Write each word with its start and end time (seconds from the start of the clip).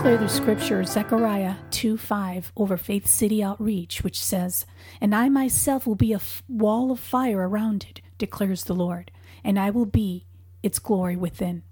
declare 0.00 0.16
the 0.16 0.28
scripture 0.30 0.82
Zechariah 0.82 1.56
2 1.72 1.98
5 1.98 2.54
over 2.56 2.78
Faith 2.78 3.06
City 3.06 3.44
Outreach, 3.44 4.02
which 4.02 4.18
says, 4.18 4.64
And 4.98 5.14
I 5.14 5.28
myself 5.28 5.86
will 5.86 5.94
be 5.94 6.14
a 6.14 6.16
f- 6.16 6.42
wall 6.48 6.90
of 6.90 6.98
fire 6.98 7.46
around 7.46 7.84
it, 7.90 8.00
declares 8.16 8.64
the 8.64 8.72
Lord, 8.72 9.10
and 9.44 9.58
I 9.58 9.68
will 9.68 9.84
be 9.84 10.24
its 10.62 10.78
glory 10.78 11.16
within. 11.16 11.64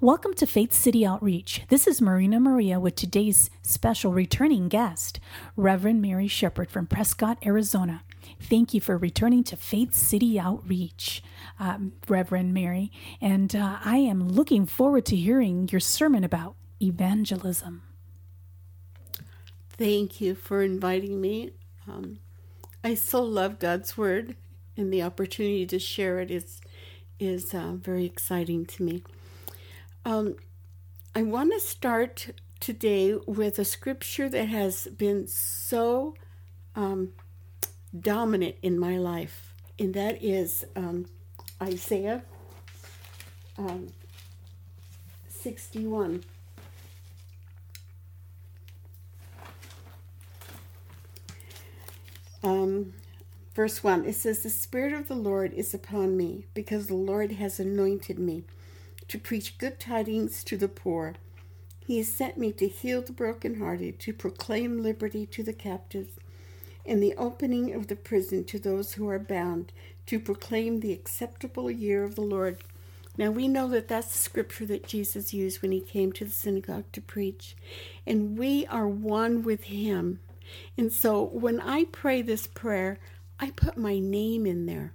Welcome 0.00 0.34
to 0.34 0.48
Faith 0.48 0.72
City 0.72 1.06
Outreach. 1.06 1.62
This 1.68 1.86
is 1.86 2.02
Marina 2.02 2.40
Maria 2.40 2.80
with 2.80 2.96
today's 2.96 3.50
special 3.62 4.12
returning 4.12 4.66
guest, 4.66 5.20
Reverend 5.54 6.02
Mary 6.02 6.26
Shepard 6.26 6.72
from 6.72 6.88
Prescott, 6.88 7.38
Arizona. 7.46 8.02
Thank 8.40 8.74
you 8.74 8.80
for 8.80 8.98
returning 8.98 9.44
to 9.44 9.56
Faith 9.56 9.94
City 9.94 10.40
Outreach, 10.40 11.22
um, 11.60 11.92
Reverend 12.08 12.52
Mary, 12.52 12.90
and 13.20 13.54
uh, 13.54 13.78
I 13.84 13.98
am 13.98 14.28
looking 14.28 14.66
forward 14.66 15.06
to 15.06 15.14
hearing 15.14 15.68
your 15.70 15.78
sermon 15.78 16.24
about 16.24 16.56
evangelism. 16.80 17.82
Thank 19.70 20.20
you 20.20 20.34
for 20.34 20.62
inviting 20.62 21.20
me. 21.20 21.52
Um, 21.86 22.18
I 22.82 22.94
so 22.94 23.22
love 23.22 23.58
God's 23.58 23.96
Word, 23.96 24.36
and 24.76 24.92
the 24.92 25.02
opportunity 25.02 25.66
to 25.66 25.78
share 25.78 26.20
it 26.20 26.30
is 26.30 26.60
is 27.18 27.52
uh, 27.52 27.72
very 27.74 28.04
exciting 28.04 28.64
to 28.64 28.82
me. 28.82 29.02
Um, 30.04 30.36
I 31.14 31.22
want 31.22 31.52
to 31.52 31.60
start 31.60 32.28
today 32.60 33.14
with 33.26 33.58
a 33.58 33.64
scripture 33.64 34.28
that 34.28 34.48
has 34.48 34.86
been 34.86 35.26
so 35.26 36.14
um, 36.76 37.12
dominant 37.98 38.56
in 38.62 38.78
my 38.78 38.98
life, 38.98 39.52
and 39.78 39.94
that 39.94 40.22
is 40.22 40.64
um, 40.76 41.06
Isaiah 41.60 42.22
um, 43.58 43.88
61. 45.28 46.22
Um, 52.42 52.92
verse 53.54 53.82
1, 53.82 54.04
it 54.04 54.14
says, 54.14 54.42
The 54.42 54.50
Spirit 54.50 54.92
of 54.92 55.08
the 55.08 55.14
Lord 55.14 55.52
is 55.52 55.74
upon 55.74 56.16
me, 56.16 56.46
because 56.54 56.86
the 56.86 56.94
Lord 56.94 57.32
has 57.32 57.58
anointed 57.58 58.18
me 58.18 58.44
to 59.08 59.18
preach 59.18 59.58
good 59.58 59.80
tidings 59.80 60.44
to 60.44 60.56
the 60.56 60.68
poor. 60.68 61.14
He 61.86 61.98
has 61.98 62.08
sent 62.08 62.36
me 62.36 62.52
to 62.52 62.68
heal 62.68 63.02
the 63.02 63.12
brokenhearted, 63.12 63.98
to 64.00 64.12
proclaim 64.12 64.82
liberty 64.82 65.26
to 65.26 65.42
the 65.42 65.52
captives, 65.52 66.14
and 66.84 67.02
the 67.02 67.14
opening 67.16 67.74
of 67.74 67.88
the 67.88 67.96
prison 67.96 68.44
to 68.44 68.58
those 68.58 68.94
who 68.94 69.08
are 69.08 69.18
bound, 69.18 69.72
to 70.06 70.20
proclaim 70.20 70.80
the 70.80 70.92
acceptable 70.92 71.70
year 71.70 72.04
of 72.04 72.14
the 72.14 72.22
Lord. 72.22 72.58
Now 73.16 73.30
we 73.30 73.48
know 73.48 73.68
that 73.68 73.88
that's 73.88 74.12
the 74.12 74.18
scripture 74.18 74.66
that 74.66 74.86
Jesus 74.86 75.34
used 75.34 75.60
when 75.60 75.72
he 75.72 75.80
came 75.80 76.12
to 76.12 76.24
the 76.24 76.30
synagogue 76.30 76.84
to 76.92 77.00
preach. 77.00 77.56
And 78.06 78.38
we 78.38 78.64
are 78.66 78.86
one 78.86 79.42
with 79.42 79.64
him 79.64 80.20
and 80.76 80.92
so 80.92 81.24
when 81.24 81.60
I 81.60 81.84
pray 81.84 82.22
this 82.22 82.46
prayer, 82.46 82.98
I 83.40 83.50
put 83.50 83.76
my 83.76 83.98
name 83.98 84.46
in 84.46 84.66
there. 84.66 84.92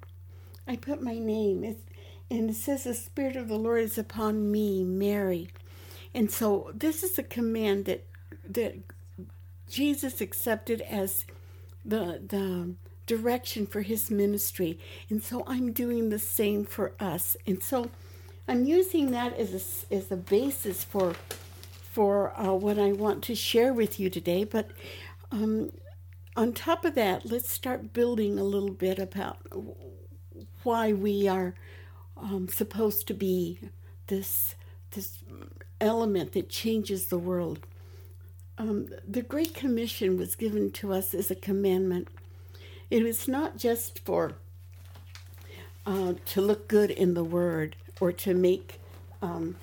I 0.68 0.76
put 0.76 1.02
my 1.02 1.18
name. 1.18 1.64
It's, 1.64 1.82
and 2.30 2.50
it 2.50 2.56
says, 2.56 2.84
The 2.84 2.94
Spirit 2.94 3.36
of 3.36 3.48
the 3.48 3.56
Lord 3.56 3.84
is 3.84 3.98
upon 3.98 4.52
me, 4.52 4.84
Mary. 4.84 5.50
And 6.14 6.32
so 6.32 6.72
this 6.74 7.04
is 7.04 7.18
a 7.18 7.24
command 7.24 7.86
that, 7.86 8.06
that 8.50 8.76
Jesus 9.70 10.22
accepted 10.22 10.82
as 10.82 11.26
the, 11.84 12.22
the 12.26 12.76
direction 13.06 13.66
for 13.66 13.82
his 13.82 14.10
ministry. 14.10 14.80
And 15.10 15.24
so 15.24 15.44
I'm 15.48 15.74
doing 15.74 16.10
the 16.10 16.20
same 16.20 16.66
for 16.66 16.94
us. 17.00 17.36
And 17.46 17.62
so 17.62 17.90
I'm 18.48 18.66
using 18.66 19.12
that 19.12 19.38
as 19.38 19.86
a, 19.90 19.96
as 19.96 20.12
a 20.12 20.18
basis 20.18 20.84
for 20.84 21.16
for 21.94 22.34
uh, 22.40 22.52
what 22.52 22.80
I 22.80 22.92
want 22.92 23.24
to 23.26 23.36
share 23.36 23.72
with 23.72 24.00
you 24.00 24.10
today. 24.10 24.44
But 24.46 24.72
um, 25.34 25.72
on 26.36 26.54
top 26.54 26.86
of 26.86 26.94
that, 26.94 27.26
let's 27.26 27.50
start 27.50 27.92
building 27.92 28.38
a 28.38 28.44
little 28.44 28.72
bit 28.72 29.00
about 29.00 29.40
why 30.62 30.94
we 30.94 31.28
are 31.28 31.56
um, 32.16 32.48
supposed 32.48 33.08
to 33.08 33.14
be 33.14 33.60
this 34.08 34.56
this 34.92 35.18
element 35.82 36.34
that 36.34 36.50
changes 36.50 37.08
the 37.08 37.18
world. 37.18 37.66
Um, 38.60 38.90
the 39.08 39.24
Great 39.24 39.56
Commission 39.56 40.18
was 40.18 40.36
given 40.36 40.70
to 40.74 40.94
us 40.94 41.16
as 41.16 41.32
a 41.32 41.36
commandment. 41.36 42.10
It 42.92 43.02
was 43.02 43.28
not 43.28 43.58
just 43.58 44.06
for 44.06 44.34
uh, 45.88 46.14
to 46.28 46.42
look 46.42 46.68
good 46.68 46.92
in 46.92 47.16
the 47.16 47.24
Word 47.24 47.76
or 48.00 48.12
to 48.12 48.36
make 48.36 48.80
um, 49.24 49.56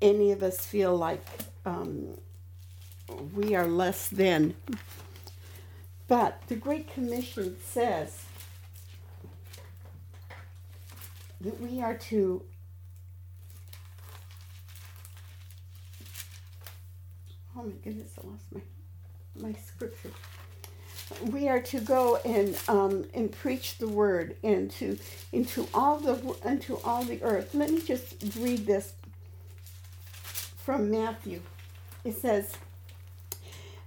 any 0.00 0.30
of 0.30 0.44
us 0.44 0.64
feel 0.64 0.96
like 0.96 1.26
um, 1.66 2.16
we 3.34 3.54
are 3.54 3.66
less 3.66 4.08
than. 4.08 4.54
But 6.06 6.42
the 6.48 6.56
Great 6.56 6.92
Commission 6.92 7.56
says 7.62 8.24
that 11.40 11.60
we 11.60 11.82
are 11.82 11.94
to 11.94 12.42
oh 17.56 17.62
my 17.62 17.72
goodness, 17.82 18.10
I 18.22 18.26
lost 18.26 18.44
my 18.52 18.60
my 19.36 19.52
scripture. 19.54 20.10
We 21.30 21.48
are 21.48 21.60
to 21.60 21.80
go 21.80 22.16
and 22.24 22.58
um, 22.68 23.04
and 23.14 23.30
preach 23.30 23.78
the 23.78 23.88
word 23.88 24.36
into 24.42 24.98
into 25.32 25.68
all 25.74 25.98
the 25.98 26.36
into 26.44 26.78
all 26.84 27.04
the 27.04 27.22
earth. 27.22 27.54
Let 27.54 27.70
me 27.70 27.80
just 27.80 28.36
read 28.38 28.66
this 28.66 28.94
from 30.64 30.90
Matthew. 30.90 31.42
It 32.04 32.16
says, 32.16 32.54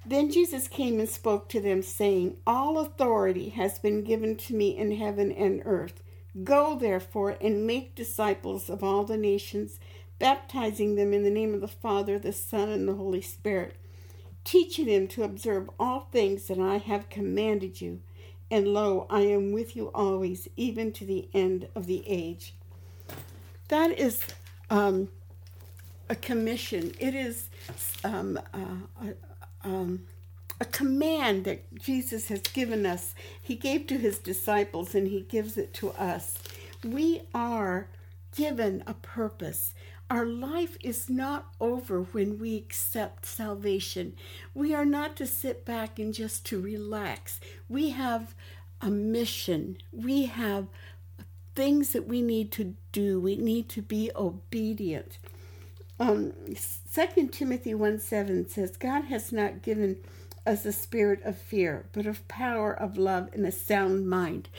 then 0.09 0.31
Jesus 0.31 0.67
came 0.69 0.99
and 0.99 1.09
spoke 1.09 1.49
to 1.49 1.59
them, 1.59 1.81
saying, 1.81 2.37
All 2.47 2.79
authority 2.79 3.49
has 3.49 3.77
been 3.77 4.03
given 4.03 4.37
to 4.37 4.55
me 4.55 4.77
in 4.77 4.91
heaven 4.91 5.31
and 5.31 5.61
earth. 5.65 6.01
Go, 6.43 6.77
therefore, 6.77 7.35
and 7.41 7.67
make 7.67 7.95
disciples 7.95 8.69
of 8.69 8.83
all 8.83 9.03
the 9.03 9.17
nations, 9.17 9.79
baptizing 10.17 10.95
them 10.95 11.11
in 11.11 11.23
the 11.23 11.29
name 11.29 11.53
of 11.53 11.61
the 11.61 11.67
Father, 11.67 12.17
the 12.17 12.31
Son, 12.31 12.69
and 12.69 12.87
the 12.87 12.93
Holy 12.93 13.21
Spirit, 13.21 13.75
teaching 14.43 14.85
them 14.85 15.07
to 15.09 15.23
observe 15.23 15.69
all 15.79 16.07
things 16.11 16.47
that 16.47 16.59
I 16.59 16.77
have 16.77 17.09
commanded 17.09 17.81
you. 17.81 17.99
And 18.49 18.69
lo, 18.69 19.07
I 19.09 19.21
am 19.21 19.51
with 19.51 19.75
you 19.75 19.87
always, 19.93 20.47
even 20.55 20.93
to 20.93 21.05
the 21.05 21.27
end 21.33 21.67
of 21.75 21.85
the 21.85 22.03
age. 22.07 22.53
That 23.67 23.91
is 23.99 24.21
um, 24.69 25.09
a 26.09 26.15
commission. 26.15 26.93
It 26.99 27.13
is 27.13 27.49
um, 28.05 28.39
uh, 28.53 29.07
um, 29.63 30.03
a 30.59 30.65
command 30.65 31.43
that 31.45 31.73
Jesus 31.75 32.29
has 32.29 32.41
given 32.41 32.85
us. 32.85 33.13
He 33.41 33.55
gave 33.55 33.87
to 33.87 33.97
his 33.97 34.17
disciples 34.17 34.95
and 34.95 35.07
he 35.07 35.21
gives 35.21 35.57
it 35.57 35.73
to 35.75 35.91
us. 35.91 36.37
We 36.83 37.21
are 37.33 37.87
given 38.35 38.83
a 38.87 38.93
purpose. 38.93 39.73
Our 40.09 40.25
life 40.25 40.77
is 40.81 41.09
not 41.09 41.47
over 41.59 42.01
when 42.01 42.39
we 42.39 42.55
accept 42.55 43.25
salvation. 43.25 44.15
We 44.53 44.73
are 44.73 44.85
not 44.85 45.15
to 45.17 45.27
sit 45.27 45.65
back 45.65 45.99
and 45.99 46.13
just 46.13 46.45
to 46.47 46.61
relax. 46.61 47.39
We 47.67 47.89
have 47.89 48.33
a 48.81 48.89
mission. 48.89 49.77
We 49.91 50.25
have 50.27 50.67
things 51.55 51.91
that 51.91 52.07
we 52.07 52.21
need 52.21 52.51
to 52.53 52.75
do. 52.91 53.19
We 53.19 53.35
need 53.35 53.67
to 53.69 53.81
be 53.81 54.11
obedient. 54.15 55.17
Um, 55.99 56.33
2 56.93 57.27
Timothy 57.29 57.73
1 57.73 57.99
7 57.99 58.47
says, 58.49 58.77
God 58.77 59.05
has 59.05 59.31
not 59.31 59.61
given 59.61 59.97
us 60.45 60.65
a 60.65 60.71
spirit 60.71 61.21
of 61.23 61.37
fear, 61.37 61.85
but 61.91 62.05
of 62.05 62.27
power, 62.27 62.73
of 62.73 62.97
love, 62.97 63.29
and 63.33 63.45
a 63.45 63.51
sound 63.51 64.09
mind. 64.09 64.49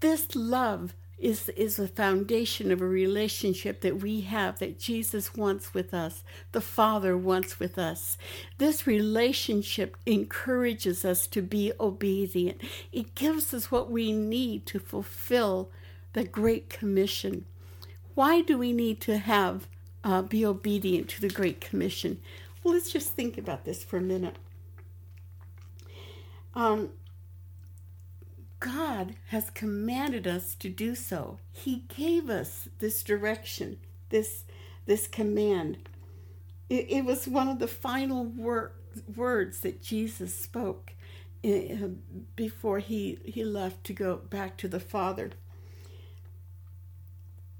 This 0.00 0.36
love 0.36 0.94
is, 1.18 1.48
is 1.50 1.76
the 1.76 1.88
foundation 1.88 2.70
of 2.70 2.82
a 2.82 2.86
relationship 2.86 3.80
that 3.80 4.02
we 4.02 4.20
have 4.22 4.58
that 4.58 4.78
Jesus 4.78 5.34
wants 5.34 5.72
with 5.72 5.94
us, 5.94 6.22
the 6.52 6.60
Father 6.60 7.16
wants 7.16 7.58
with 7.58 7.78
us. 7.78 8.18
This 8.58 8.86
relationship 8.86 9.96
encourages 10.04 11.04
us 11.04 11.26
to 11.28 11.40
be 11.40 11.72
obedient, 11.80 12.60
it 12.92 13.14
gives 13.14 13.54
us 13.54 13.70
what 13.70 13.90
we 13.90 14.12
need 14.12 14.66
to 14.66 14.78
fulfill 14.78 15.70
the 16.12 16.24
Great 16.24 16.68
Commission. 16.68 17.46
Why 18.14 18.42
do 18.42 18.56
we 18.56 18.72
need 18.72 19.00
to 19.02 19.18
have 19.18 19.66
uh, 20.06 20.22
be 20.22 20.46
obedient 20.46 21.08
to 21.08 21.20
the 21.20 21.28
Great 21.28 21.60
Commission. 21.60 22.20
Well, 22.62 22.74
let's 22.74 22.92
just 22.92 23.10
think 23.10 23.36
about 23.36 23.64
this 23.64 23.82
for 23.82 23.96
a 23.96 24.00
minute. 24.02 24.36
Um, 26.54 26.90
God 28.60 29.16
has 29.28 29.50
commanded 29.50 30.26
us 30.28 30.54
to 30.54 30.68
do 30.68 30.94
so. 30.94 31.40
He 31.52 31.82
gave 31.88 32.30
us 32.30 32.68
this 32.78 33.02
direction, 33.02 33.78
this 34.10 34.44
this 34.86 35.08
command. 35.08 35.88
It, 36.70 36.86
it 36.88 37.04
was 37.04 37.26
one 37.26 37.48
of 37.48 37.58
the 37.58 37.66
final 37.66 38.24
wor- 38.24 38.72
words 39.16 39.60
that 39.60 39.82
Jesus 39.82 40.32
spoke 40.32 40.92
uh, 41.44 41.88
before 42.36 42.78
he 42.78 43.18
he 43.24 43.42
left 43.44 43.82
to 43.84 43.92
go 43.92 44.16
back 44.16 44.56
to 44.58 44.68
the 44.68 44.80
Father. 44.80 45.32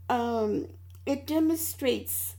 Um, 0.08 0.68
it 1.04 1.26
demonstrates 1.26 2.35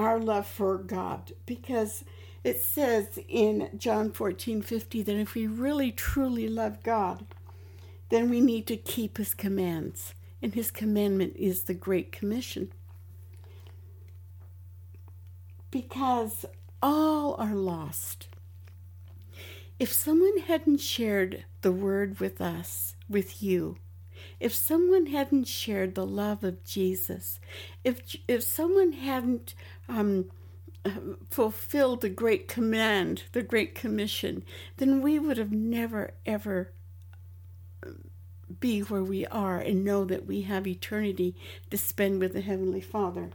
our 0.00 0.18
love 0.18 0.46
for 0.46 0.78
God 0.78 1.32
because 1.44 2.04
it 2.42 2.62
says 2.62 3.18
in 3.28 3.68
John 3.76 4.10
14 4.10 4.62
50 4.62 5.02
that 5.02 5.16
if 5.16 5.34
we 5.34 5.46
really 5.46 5.92
truly 5.92 6.48
love 6.48 6.82
God, 6.82 7.26
then 8.08 8.30
we 8.30 8.40
need 8.40 8.66
to 8.68 8.76
keep 8.76 9.18
his 9.18 9.34
commands. 9.34 10.14
And 10.42 10.54
his 10.54 10.70
commandment 10.70 11.36
is 11.36 11.64
the 11.64 11.74
Great 11.74 12.12
Commission. 12.12 12.72
Because 15.70 16.46
all 16.82 17.34
are 17.34 17.54
lost. 17.54 18.28
If 19.78 19.92
someone 19.92 20.38
hadn't 20.38 20.80
shared 20.80 21.44
the 21.60 21.72
word 21.72 22.20
with 22.20 22.40
us, 22.40 22.96
with 23.06 23.42
you, 23.42 23.76
if 24.38 24.54
someone 24.54 25.06
hadn't 25.06 25.46
shared 25.46 25.94
the 25.94 26.06
love 26.06 26.42
of 26.42 26.64
Jesus, 26.64 27.38
if 27.84 28.16
if 28.26 28.42
someone 28.42 28.92
hadn't 28.92 29.54
um, 29.90 30.30
fulfilled 31.28 32.00
the 32.00 32.08
great 32.08 32.48
command, 32.48 33.24
the 33.32 33.42
great 33.42 33.74
commission, 33.74 34.44
then 34.78 35.02
we 35.02 35.18
would 35.18 35.36
have 35.36 35.52
never 35.52 36.12
ever 36.24 36.72
be 38.58 38.80
where 38.80 39.02
we 39.02 39.26
are 39.26 39.58
and 39.58 39.84
know 39.84 40.04
that 40.04 40.26
we 40.26 40.42
have 40.42 40.66
eternity 40.66 41.34
to 41.70 41.78
spend 41.78 42.20
with 42.20 42.32
the 42.32 42.40
Heavenly 42.40 42.80
Father. 42.80 43.30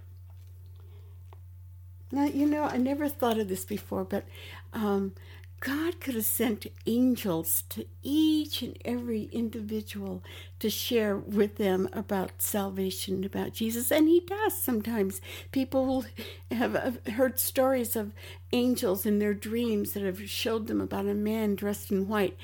Now, 2.12 2.26
you 2.26 2.46
know, 2.46 2.64
I 2.64 2.78
never 2.78 3.08
thought 3.08 3.40
of 3.40 3.48
this 3.48 3.66
before, 3.66 4.04
but 4.04 4.26
um, 4.74 5.14
God 5.66 6.00
could 6.00 6.14
have 6.14 6.26
sent 6.26 6.68
angels 6.86 7.64
to 7.70 7.88
each 8.04 8.62
and 8.62 8.78
every 8.86 9.24
individual 9.32 10.24
to 10.60 10.70
share 10.70 11.18
with 11.18 11.56
them 11.56 11.90
about 11.92 12.40
salvation, 12.40 13.24
about 13.24 13.54
Jesus. 13.54 13.92
And 13.92 14.08
He 14.08 14.20
does 14.20 14.56
sometimes. 14.56 15.22
People 15.52 16.06
have 16.52 17.00
heard 17.08 17.40
stories 17.40 17.96
of 17.96 18.14
angels 18.52 19.08
in 19.08 19.18
their 19.18 19.34
dreams 19.34 19.94
that 19.94 20.04
have 20.04 20.30
showed 20.30 20.68
them 20.68 20.80
about 20.80 21.08
a 21.08 21.16
man 21.16 21.56
dressed 21.56 21.90
in 21.90 22.08
white. 22.08 22.38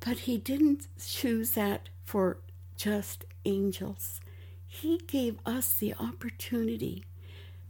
But 0.00 0.20
he 0.20 0.36
didn't 0.36 0.88
choose 0.98 1.50
that 1.52 1.90
for 2.04 2.38
just 2.76 3.24
angels. 3.44 4.20
He 4.66 4.98
gave 5.06 5.38
us 5.46 5.74
the 5.74 5.94
opportunity 5.94 7.04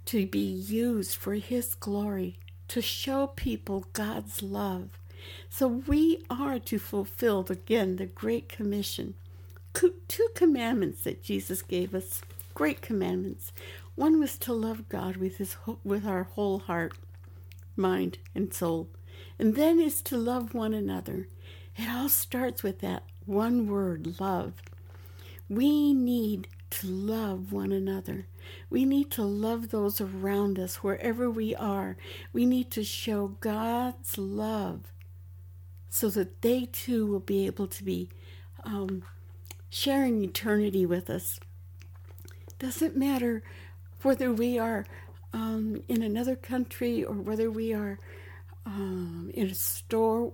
to 0.07 0.27
be 0.27 0.41
used 0.41 1.15
for 1.15 1.35
his 1.35 1.75
glory, 1.75 2.39
to 2.71 2.83
show 2.83 3.29
people 3.29 3.87
God's 3.93 4.43
love. 4.43 4.89
So 5.49 5.69
we 5.69 6.25
are 6.31 6.59
to 6.59 6.79
fulfill 6.79 7.47
again 7.49 7.97
the 7.97 8.07
Great 8.07 8.49
Commission. 8.49 9.15
Two 9.73 10.29
commandments 10.35 11.03
that 11.03 11.23
Jesus 11.23 11.63
gave 11.63 11.95
us, 11.95 12.23
great 12.55 12.81
commandments. 12.81 13.53
One 13.95 14.19
was 14.19 14.37
to 14.39 14.53
love 14.53 14.89
God 14.89 15.17
with 15.17 15.37
his 15.37 15.57
with 15.85 16.07
our 16.07 16.25
whole 16.25 16.61
heart, 16.61 16.95
mind, 17.77 18.19
and 18.35 18.53
soul. 18.53 18.89
And 19.39 19.55
then 19.55 19.79
is 19.79 20.03
to 20.03 20.17
love 20.17 20.55
one 20.55 20.75
another 20.75 21.29
it 21.77 21.89
all 21.89 22.09
starts 22.09 22.63
with 22.63 22.81
that 22.81 23.05
one 23.25 23.67
word 23.67 24.21
love. 24.21 24.53
We 25.49 25.95
need 25.95 26.49
to 26.71 26.87
love 26.87 27.53
one 27.53 27.73
another. 27.73 28.27
We 28.69 28.85
need 28.85 29.11
to 29.13 29.23
love 29.23 29.71
those 29.71 30.01
around 30.01 30.59
us 30.59 30.77
wherever 30.77 31.31
we 31.31 31.55
are. 31.55 31.97
We 32.33 32.47
need 32.47 32.71
to 32.73 32.85
show 32.85 33.37
God's 33.41 34.17
love 34.19 34.93
so 35.89 36.09
that 36.11 36.43
they 36.43 36.67
too 36.67 37.07
will 37.07 37.21
be 37.21 37.47
able 37.47 37.67
to 37.67 37.85
be 37.85 38.09
um, 38.65 39.03
sharing 39.69 40.23
eternity 40.23 40.87
with 40.87 41.11
us. 41.11 41.41
Doesn't 42.59 42.97
matter 42.97 43.43
whether 44.03 44.33
we 44.33 44.59
are 44.59 44.87
um, 45.33 45.83
in 45.89 46.03
another 46.03 46.37
country 46.37 47.05
or 47.05 47.15
whether 47.15 47.51
we 47.51 47.73
are 47.73 47.99
um, 48.71 49.31
in 49.35 49.49
a 49.49 49.55
store. 49.55 50.33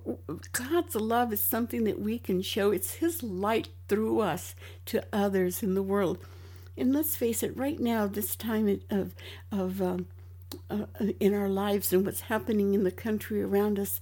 God's 0.52 0.94
love 0.94 1.32
is 1.32 1.40
something 1.40 1.84
that 1.84 2.00
we 2.00 2.18
can 2.18 2.42
show. 2.42 2.70
It's 2.70 2.94
His 2.94 3.22
light 3.22 3.68
through 3.88 4.20
us 4.20 4.54
to 4.86 5.04
others 5.12 5.62
in 5.62 5.74
the 5.74 5.82
world. 5.82 6.18
And 6.76 6.92
let's 6.92 7.16
face 7.16 7.42
it, 7.42 7.56
right 7.56 7.80
now, 7.80 8.06
this 8.06 8.36
time 8.36 8.80
of 8.90 9.14
of 9.50 9.80
um, 9.80 10.06
uh, 10.68 10.84
in 11.18 11.34
our 11.34 11.48
lives 11.48 11.92
and 11.92 12.04
what's 12.04 12.22
happening 12.22 12.74
in 12.74 12.84
the 12.84 12.90
country 12.90 13.42
around 13.42 13.78
us, 13.78 13.98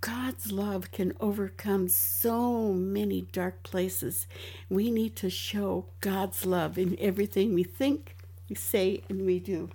God's 0.00 0.52
love 0.52 0.92
can 0.92 1.14
overcome 1.18 1.88
so 1.88 2.72
many 2.72 3.22
dark 3.22 3.62
places. 3.62 4.26
We 4.68 4.90
need 4.90 5.16
to 5.16 5.30
show 5.30 5.86
God's 6.00 6.44
love 6.44 6.76
in 6.76 6.96
everything 7.00 7.54
we 7.54 7.64
think, 7.64 8.16
we 8.48 8.54
say, 8.54 9.02
and 9.08 9.24
we 9.24 9.40
do. 9.40 9.70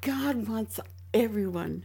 God 0.00 0.48
wants 0.48 0.78
everyone 1.12 1.84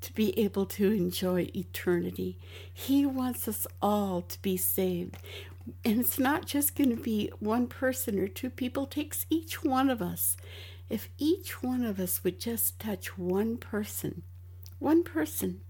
to 0.00 0.12
be 0.12 0.38
able 0.38 0.66
to 0.66 0.90
enjoy 0.92 1.48
eternity. 1.54 2.36
He 2.72 3.06
wants 3.06 3.46
us 3.46 3.66
all 3.80 4.22
to 4.22 4.42
be 4.42 4.56
saved. 4.56 5.16
And 5.84 6.00
it's 6.00 6.18
not 6.18 6.46
just 6.46 6.76
going 6.76 6.90
to 6.90 7.02
be 7.02 7.30
one 7.38 7.68
person 7.68 8.18
or 8.18 8.28
two 8.28 8.50
people, 8.50 8.84
it 8.84 8.90
takes 8.90 9.24
each 9.30 9.64
one 9.64 9.88
of 9.88 10.02
us. 10.02 10.36
If 10.90 11.08
each 11.16 11.62
one 11.62 11.84
of 11.84 11.98
us 11.98 12.22
would 12.22 12.38
just 12.38 12.78
touch 12.78 13.16
one 13.16 13.56
person, 13.56 14.22
one 14.78 15.02
person, 15.02 15.60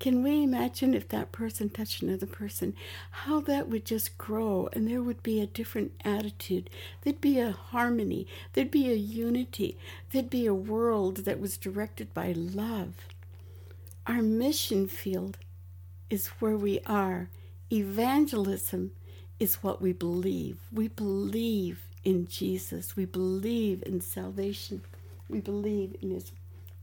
can 0.00 0.22
we 0.22 0.42
imagine 0.42 0.94
if 0.94 1.08
that 1.08 1.30
person 1.30 1.68
touched 1.68 2.00
another 2.00 2.26
person, 2.26 2.74
how 3.10 3.38
that 3.40 3.68
would 3.68 3.84
just 3.84 4.16
grow 4.16 4.70
and 4.72 4.88
there 4.88 5.02
would 5.02 5.22
be 5.22 5.42
a 5.42 5.46
different 5.46 5.92
attitude? 6.02 6.70
There'd 7.02 7.20
be 7.20 7.38
a 7.38 7.52
harmony, 7.52 8.26
there'd 8.54 8.70
be 8.70 8.90
a 8.90 8.94
unity, 8.94 9.76
there'd 10.10 10.30
be 10.30 10.46
a 10.46 10.54
world 10.54 11.18
that 11.18 11.38
was 11.38 11.58
directed 11.58 12.14
by 12.14 12.32
love. 12.32 12.94
Our 14.06 14.22
mission 14.22 14.88
field 14.88 15.36
is 16.08 16.28
where 16.40 16.56
we 16.56 16.80
are. 16.86 17.28
Evangelism 17.70 18.92
is 19.38 19.62
what 19.62 19.82
we 19.82 19.92
believe. 19.92 20.56
We 20.72 20.88
believe 20.88 21.82
in 22.04 22.26
Jesus, 22.26 22.96
we 22.96 23.04
believe 23.04 23.82
in 23.84 24.00
salvation, 24.00 24.80
we 25.28 25.40
believe 25.40 25.94
in 26.00 26.10
His, 26.10 26.32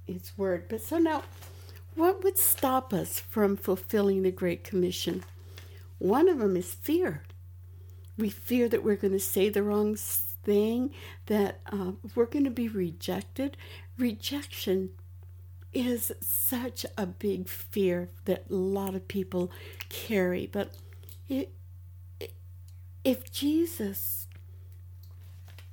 His 0.05 0.31
Word. 0.38 0.65
But 0.69 0.83
so 0.83 1.00
now, 1.00 1.24
what 1.97 2.23
would 2.23 2.37
stop 2.37 2.93
us 2.93 3.19
from 3.19 3.57
fulfilling 3.57 4.21
the 4.21 4.31
Great 4.31 4.63
Commission? 4.63 5.23
One 5.97 6.29
of 6.29 6.37
them 6.39 6.55
is 6.55 6.73
fear. 6.73 7.23
We 8.17 8.29
fear 8.29 8.69
that 8.69 8.83
we're 8.83 8.95
going 8.95 9.13
to 9.13 9.19
say 9.19 9.49
the 9.49 9.63
wrong 9.63 9.95
thing, 9.95 10.91
that 11.25 11.59
uh, 11.71 11.93
we're 12.15 12.25
going 12.25 12.45
to 12.45 12.51
be 12.51 12.67
rejected. 12.67 13.57
Rejection 13.97 14.91
is 15.73 16.11
such 16.21 16.85
a 16.97 17.07
big 17.07 17.49
fear 17.49 18.09
that 18.25 18.45
a 18.49 18.53
lot 18.53 18.95
of 18.95 19.07
people 19.07 19.51
carry. 19.89 20.47
But 20.47 20.71
it, 21.27 21.51
if 23.03 23.31
Jesus 23.31 24.27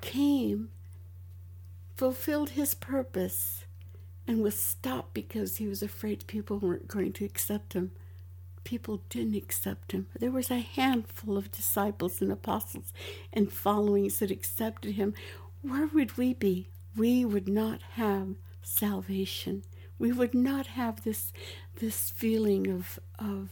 came, 0.01 0.71
fulfilled 1.97 2.51
his 2.51 2.75
purpose, 2.75 3.65
and 4.27 4.43
was 4.43 4.59
stopped 4.59 5.15
because 5.15 5.57
he 5.57 5.67
was 5.67 5.83
afraid 5.83 6.27
people 6.27 6.59
weren't 6.59 6.89
going 6.89 7.13
to 7.13 7.25
accept 7.25 7.75
him. 7.75 7.91
People 8.65 9.03
didn't 9.11 9.37
accept 9.37 9.93
him. 9.93 10.07
There 10.19 10.31
was 10.31 10.51
a 10.51 10.59
handful 10.61 11.37
of 11.37 11.53
disciples 11.53 12.23
and 12.23 12.33
apostles 12.33 12.93
and 13.33 13.53
followings 13.53 14.19
that 14.19 14.31
accepted 14.31 14.95
him. 14.95 15.15
Where 15.61 15.87
would 15.87 16.17
we 16.17 16.33
be? 16.33 16.69
We 16.97 17.25
would 17.25 17.49
not 17.49 17.83
have 17.93 18.37
salvation. 18.63 19.65
We 19.99 20.13
would 20.13 20.35
not 20.35 20.69
have 20.69 21.05
this 21.05 21.33
this 21.81 22.11
feeling 22.11 22.69
of 22.69 22.99
of 23.19 23.51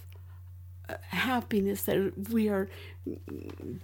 uh, 0.88 0.94
happiness 1.08 1.82
that 1.84 2.28
we 2.30 2.48
are 2.48 2.68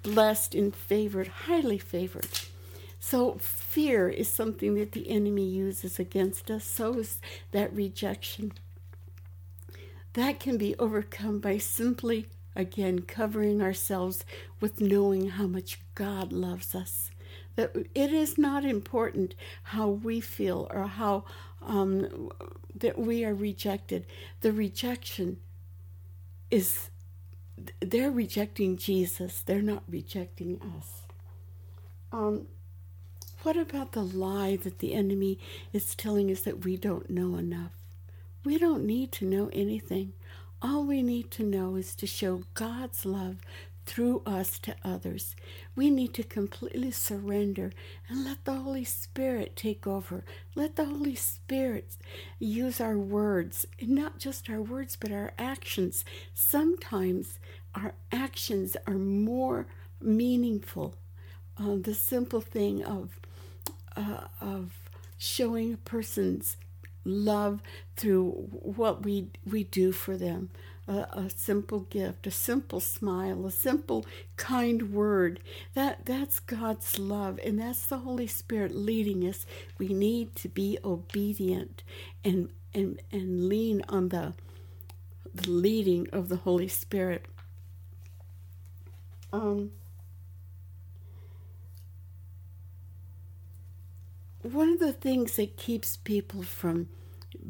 blessed 0.02 0.54
and 0.54 0.74
favored, 0.74 1.28
highly 1.28 1.78
favored. 1.78 2.28
So, 3.00 3.36
fear 3.38 4.08
is 4.08 4.28
something 4.28 4.74
that 4.74 4.92
the 4.92 5.08
enemy 5.08 5.44
uses 5.44 5.98
against 5.98 6.50
us. 6.50 6.64
So 6.64 6.94
is 6.94 7.20
that 7.52 7.72
rejection. 7.72 8.52
That 10.14 10.40
can 10.40 10.58
be 10.58 10.74
overcome 10.78 11.38
by 11.38 11.58
simply, 11.58 12.26
again, 12.56 13.00
covering 13.00 13.62
ourselves 13.62 14.24
with 14.60 14.80
knowing 14.80 15.30
how 15.30 15.46
much 15.46 15.78
God 15.94 16.32
loves 16.32 16.74
us. 16.74 17.10
That 17.54 17.74
it 17.94 18.12
is 18.12 18.36
not 18.36 18.64
important 18.64 19.34
how 19.64 19.88
we 19.88 20.20
feel 20.20 20.68
or 20.72 20.86
how 20.86 21.24
um, 21.62 22.30
that 22.74 22.98
we 22.98 23.24
are 23.24 23.34
rejected. 23.34 24.06
The 24.40 24.52
rejection 24.52 25.38
is 26.50 26.90
they're 27.80 28.10
rejecting 28.10 28.76
Jesus. 28.76 29.42
They're 29.42 29.62
not 29.62 29.82
rejecting 29.88 30.60
us. 30.76 31.02
Um, 32.12 32.46
what 33.42 33.56
about 33.56 33.92
the 33.92 34.02
lie 34.02 34.56
that 34.56 34.80
the 34.80 34.94
enemy 34.94 35.38
is 35.72 35.94
telling 35.94 36.30
us 36.30 36.42
that 36.42 36.64
we 36.64 36.76
don't 36.76 37.08
know 37.08 37.36
enough? 37.36 37.72
We 38.44 38.58
don't 38.58 38.84
need 38.84 39.12
to 39.12 39.24
know 39.24 39.48
anything. 39.52 40.12
All 40.60 40.84
we 40.84 41.02
need 41.02 41.30
to 41.32 41.44
know 41.44 41.76
is 41.76 41.94
to 41.96 42.06
show 42.06 42.42
God's 42.54 43.04
love 43.04 43.36
through 43.86 44.22
us 44.26 44.58
to 44.58 44.74
others. 44.84 45.34
We 45.74 45.88
need 45.88 46.12
to 46.14 46.22
completely 46.22 46.90
surrender 46.90 47.72
and 48.08 48.24
let 48.24 48.44
the 48.44 48.54
Holy 48.54 48.84
Spirit 48.84 49.56
take 49.56 49.86
over. 49.86 50.24
Let 50.54 50.76
the 50.76 50.84
Holy 50.84 51.14
Spirit 51.14 51.96
use 52.38 52.80
our 52.80 52.98
words, 52.98 53.66
and 53.80 53.90
not 53.90 54.18
just 54.18 54.50
our 54.50 54.60
words, 54.60 54.96
but 55.00 55.10
our 55.10 55.32
actions. 55.38 56.04
Sometimes 56.34 57.38
our 57.74 57.94
actions 58.12 58.76
are 58.86 58.98
more 58.98 59.66
meaningful. 60.02 60.94
Uh, 61.56 61.76
the 61.80 61.94
simple 61.94 62.40
thing 62.42 62.84
of 62.84 63.18
uh, 63.98 64.28
of 64.40 64.72
showing 65.18 65.74
a 65.74 65.76
person's 65.78 66.56
love 67.04 67.60
through 67.96 68.30
what 68.30 69.02
we 69.04 69.28
we 69.44 69.64
do 69.64 69.92
for 69.92 70.16
them. 70.16 70.50
A, 70.86 71.06
a, 71.12 71.30
simple 71.36 71.80
gift 71.80 72.26
a 72.26 72.30
simple 72.30 72.80
smile 72.80 73.44
a 73.46 73.50
simple 73.50 74.06
kind 74.36 74.92
word. 74.92 75.40
That 75.74 76.06
that's 76.06 76.40
god's 76.40 76.98
love 76.98 77.38
and 77.44 77.58
that's 77.58 77.86
the 77.86 77.98
holy 77.98 78.26
spirit 78.26 78.74
leading 78.74 79.26
us. 79.28 79.44
We 79.78 79.88
need 79.88 80.34
to 80.36 80.48
be 80.48 80.78
obedient 80.84 81.82
and 82.24 82.50
and 82.72 83.00
and 83.10 83.48
lean 83.48 83.82
on 83.88 84.10
the 84.10 84.34
the 85.34 85.50
leading 85.50 86.08
of 86.10 86.28
the 86.28 86.36
holy 86.36 86.68
spirit. 86.68 87.26
Um 89.32 89.72
one 94.42 94.70
of 94.70 94.78
the 94.78 94.92
things 94.92 95.36
that 95.36 95.56
keeps 95.56 95.96
people 95.96 96.42
from 96.42 96.88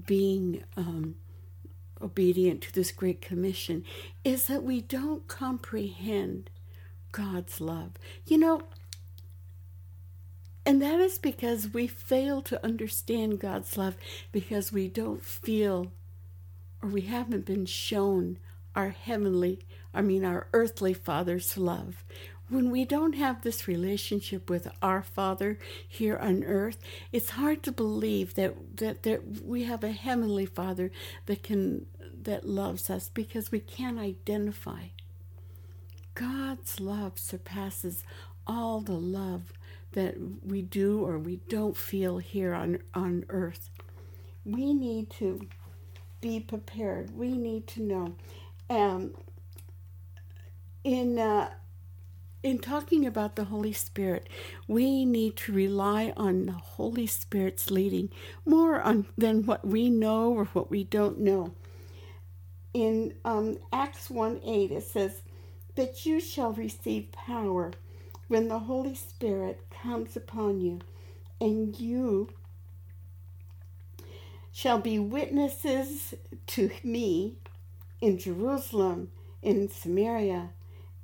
being 0.06 0.64
um, 0.76 1.16
obedient 2.00 2.62
to 2.62 2.72
this 2.72 2.92
great 2.92 3.20
commission 3.20 3.84
is 4.24 4.46
that 4.46 4.62
we 4.62 4.80
don't 4.80 5.26
comprehend 5.28 6.50
God's 7.12 7.60
love. 7.60 7.92
You 8.26 8.38
know, 8.38 8.62
and 10.64 10.82
that 10.82 11.00
is 11.00 11.18
because 11.18 11.72
we 11.72 11.86
fail 11.86 12.42
to 12.42 12.62
understand 12.64 13.40
God's 13.40 13.76
love 13.76 13.96
because 14.32 14.72
we 14.72 14.88
don't 14.88 15.24
feel 15.24 15.92
or 16.82 16.88
we 16.88 17.02
haven't 17.02 17.44
been 17.44 17.66
shown 17.66 18.38
our 18.74 18.90
heavenly, 18.90 19.60
I 19.92 20.02
mean, 20.02 20.24
our 20.24 20.46
earthly 20.52 20.94
Father's 20.94 21.56
love 21.56 22.04
when 22.48 22.70
we 22.70 22.84
don't 22.84 23.14
have 23.14 23.42
this 23.42 23.68
relationship 23.68 24.48
with 24.48 24.68
our 24.80 25.02
Father 25.02 25.58
here 25.86 26.16
on 26.16 26.44
earth, 26.44 26.78
it's 27.12 27.30
hard 27.30 27.62
to 27.64 27.72
believe 27.72 28.34
that, 28.34 28.76
that, 28.78 29.02
that 29.02 29.44
we 29.44 29.64
have 29.64 29.84
a 29.84 29.92
heavenly 29.92 30.46
Father 30.46 30.90
that 31.26 31.42
can 31.42 31.86
that 32.22 32.46
loves 32.46 32.90
us 32.90 33.10
because 33.14 33.52
we 33.52 33.60
can't 33.60 33.98
identify. 33.98 34.88
God's 36.14 36.80
love 36.80 37.18
surpasses 37.18 38.02
all 38.46 38.80
the 38.80 38.92
love 38.92 39.52
that 39.92 40.16
we 40.44 40.62
do 40.62 41.04
or 41.04 41.18
we 41.18 41.36
don't 41.48 41.76
feel 41.76 42.18
here 42.18 42.54
on, 42.54 42.78
on 42.92 43.24
earth. 43.28 43.70
We 44.44 44.74
need 44.74 45.10
to 45.10 45.46
be 46.20 46.40
prepared. 46.40 47.16
We 47.16 47.28
need 47.32 47.66
to 47.68 47.82
know. 47.82 48.14
Um, 48.68 49.14
in 50.84 51.18
uh, 51.18 51.50
in 52.42 52.58
talking 52.58 53.04
about 53.04 53.36
the 53.36 53.44
Holy 53.44 53.72
Spirit, 53.72 54.28
we 54.68 55.04
need 55.04 55.36
to 55.36 55.52
rely 55.52 56.12
on 56.16 56.46
the 56.46 56.52
Holy 56.52 57.06
Spirit's 57.06 57.70
leading 57.70 58.10
more 58.46 58.80
on 58.80 59.06
than 59.16 59.44
what 59.44 59.66
we 59.66 59.90
know 59.90 60.32
or 60.32 60.44
what 60.46 60.70
we 60.70 60.84
don't 60.84 61.18
know. 61.18 61.52
In 62.72 63.14
um, 63.24 63.58
Acts 63.72 64.08
1 64.08 64.40
8, 64.44 64.70
it 64.70 64.84
says, 64.84 65.22
But 65.74 66.06
you 66.06 66.20
shall 66.20 66.52
receive 66.52 67.10
power 67.10 67.72
when 68.28 68.48
the 68.48 68.60
Holy 68.60 68.94
Spirit 68.94 69.60
comes 69.82 70.16
upon 70.16 70.60
you, 70.60 70.80
and 71.40 71.78
you 71.78 72.28
shall 74.52 74.78
be 74.78 74.98
witnesses 74.98 76.14
to 76.46 76.70
me 76.84 77.34
in 78.00 78.18
Jerusalem, 78.18 79.10
in 79.42 79.68
Samaria, 79.68 80.50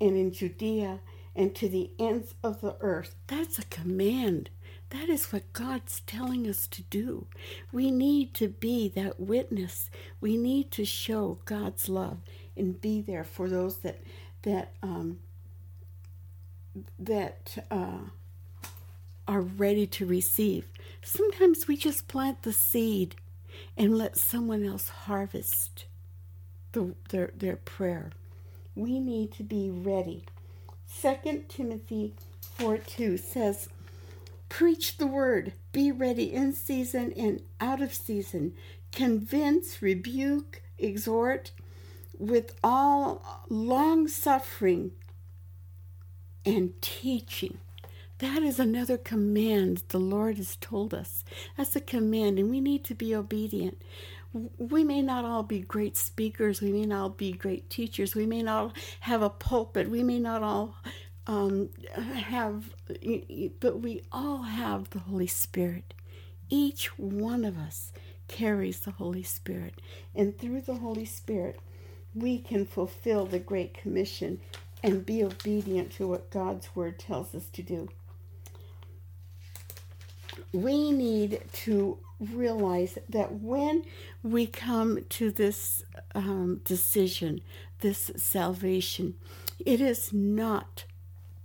and 0.00 0.16
in 0.16 0.32
Judea 0.32 1.00
and 1.36 1.54
to 1.54 1.68
the 1.68 1.90
ends 1.98 2.34
of 2.42 2.60
the 2.60 2.76
earth. 2.80 3.14
That's 3.26 3.58
a 3.58 3.64
command. 3.64 4.50
That 4.90 5.08
is 5.08 5.32
what 5.32 5.52
God's 5.52 6.00
telling 6.06 6.48
us 6.48 6.66
to 6.68 6.82
do. 6.82 7.26
We 7.72 7.90
need 7.90 8.32
to 8.34 8.48
be 8.48 8.88
that 8.90 9.18
witness. 9.18 9.90
We 10.20 10.36
need 10.36 10.70
to 10.72 10.84
show 10.84 11.38
God's 11.44 11.88
love 11.88 12.18
and 12.56 12.80
be 12.80 13.00
there 13.00 13.24
for 13.24 13.48
those 13.48 13.78
that 13.78 14.00
that 14.42 14.72
um, 14.82 15.18
that 16.98 17.66
uh, 17.70 18.10
are 19.26 19.40
ready 19.40 19.86
to 19.86 20.06
receive. 20.06 20.68
Sometimes 21.02 21.66
we 21.66 21.76
just 21.76 22.06
plant 22.06 22.42
the 22.42 22.52
seed 22.52 23.16
and 23.76 23.96
let 23.96 24.16
someone 24.16 24.64
else 24.64 24.88
harvest 24.88 25.86
the, 26.72 26.94
their 27.08 27.32
their 27.36 27.56
prayer. 27.56 28.12
We 28.76 29.00
need 29.00 29.32
to 29.32 29.42
be 29.42 29.70
ready 29.70 30.26
2 31.00 31.44
Timothy 31.48 32.14
4 32.58 32.78
2 32.78 33.16
says, 33.16 33.68
Preach 34.48 34.96
the 34.96 35.06
word, 35.06 35.52
be 35.72 35.90
ready 35.90 36.32
in 36.32 36.52
season 36.52 37.12
and 37.16 37.42
out 37.60 37.82
of 37.82 37.92
season, 37.92 38.54
convince, 38.92 39.82
rebuke, 39.82 40.62
exhort 40.78 41.50
with 42.18 42.54
all 42.62 43.44
long 43.48 44.06
suffering 44.08 44.92
and 46.46 46.80
teaching. 46.80 47.58
That 48.18 48.42
is 48.42 48.60
another 48.60 48.96
command 48.96 49.82
the 49.88 49.98
Lord 49.98 50.36
has 50.36 50.56
told 50.56 50.94
us. 50.94 51.24
That's 51.56 51.74
a 51.74 51.80
command, 51.80 52.38
and 52.38 52.48
we 52.48 52.60
need 52.60 52.84
to 52.84 52.94
be 52.94 53.14
obedient 53.14 53.82
we 54.58 54.84
may 54.84 55.02
not 55.02 55.24
all 55.24 55.44
be 55.44 55.60
great 55.60 55.96
speakers, 55.96 56.60
we 56.62 56.72
may 56.72 56.86
not 56.86 57.02
all 57.02 57.10
be 57.10 57.32
great 57.32 57.70
teachers, 57.70 58.16
we 58.16 58.26
may 58.26 58.42
not 58.42 58.76
have 59.00 59.22
a 59.22 59.30
pulpit, 59.30 59.90
we 59.90 60.02
may 60.02 60.18
not 60.18 60.42
all 60.42 60.76
um, 61.28 61.70
have, 61.94 62.74
but 63.60 63.80
we 63.80 64.02
all 64.12 64.42
have 64.42 64.90
the 64.90 65.00
Holy 65.00 65.28
Spirit. 65.28 65.94
Each 66.50 66.98
one 66.98 67.44
of 67.44 67.58
us 67.58 67.92
carries 68.28 68.80
the 68.80 68.92
Holy 68.92 69.24
Spirit, 69.24 69.80
and 70.14 70.38
through 70.38 70.62
the 70.62 70.76
Holy 70.76 71.06
Spirit, 71.06 71.60
we 72.14 72.38
can 72.38 72.66
fulfill 72.66 73.26
the 73.26 73.40
Great 73.40 73.74
Commission 73.74 74.40
and 74.82 75.06
be 75.06 75.24
obedient 75.24 75.92
to 75.92 76.08
what 76.08 76.30
God's 76.30 76.74
Word 76.76 76.98
tells 76.98 77.34
us 77.34 77.48
to 77.54 77.62
do. 77.62 77.88
We 80.54 80.92
need 80.92 81.40
to 81.64 81.98
realize 82.20 82.96
that 83.08 83.40
when 83.40 83.84
we 84.22 84.46
come 84.46 85.04
to 85.08 85.32
this 85.32 85.82
um, 86.14 86.60
decision, 86.64 87.40
this 87.80 88.12
salvation, 88.16 89.14
it 89.58 89.80
is 89.80 90.12
not 90.12 90.84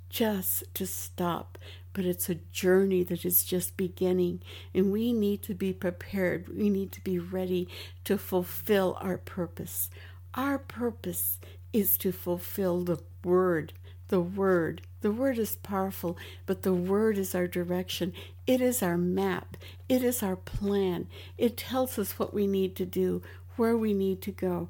just 0.10 0.64
to 0.76 0.86
stop, 0.86 1.58
but 1.92 2.06
it's 2.06 2.30
a 2.30 2.36
journey 2.36 3.02
that 3.02 3.26
is 3.26 3.44
just 3.44 3.78
beginning. 3.78 4.42
And 4.76 4.92
we 4.92 5.12
need 5.12 5.42
to 5.44 5.56
be 5.56 5.74
prepared. 5.74 6.48
We 6.48 6.70
need 6.70 6.92
to 6.92 7.02
be 7.02 7.18
ready 7.18 7.68
to 8.04 8.16
fulfill 8.16 8.96
our 9.02 9.18
purpose. 9.18 9.90
Our 10.36 10.60
purpose 10.60 11.40
is 11.74 11.98
to 11.98 12.12
fulfill 12.12 12.84
the 12.84 13.00
word 13.24 13.74
the 14.10 14.20
Word. 14.20 14.82
The 15.02 15.12
Word 15.12 15.40
is 15.40 15.56
powerful, 15.56 16.18
but 16.46 16.64
the 16.64 16.74
Word 16.74 17.18
is 17.18 17.34
our 17.34 17.48
direction. 17.48 18.14
It 18.46 18.62
is 18.62 18.84
our 18.84 18.98
map. 18.98 19.58
It 19.88 20.04
is 20.04 20.22
our 20.22 20.36
plan. 20.36 21.08
It 21.38 21.56
tells 21.58 21.98
us 21.98 22.20
what 22.20 22.34
we 22.34 22.46
need 22.46 22.76
to 22.76 22.86
do, 22.86 23.22
where 23.56 23.78
we 23.78 23.94
need 23.94 24.22
to 24.24 24.32
go. 24.32 24.70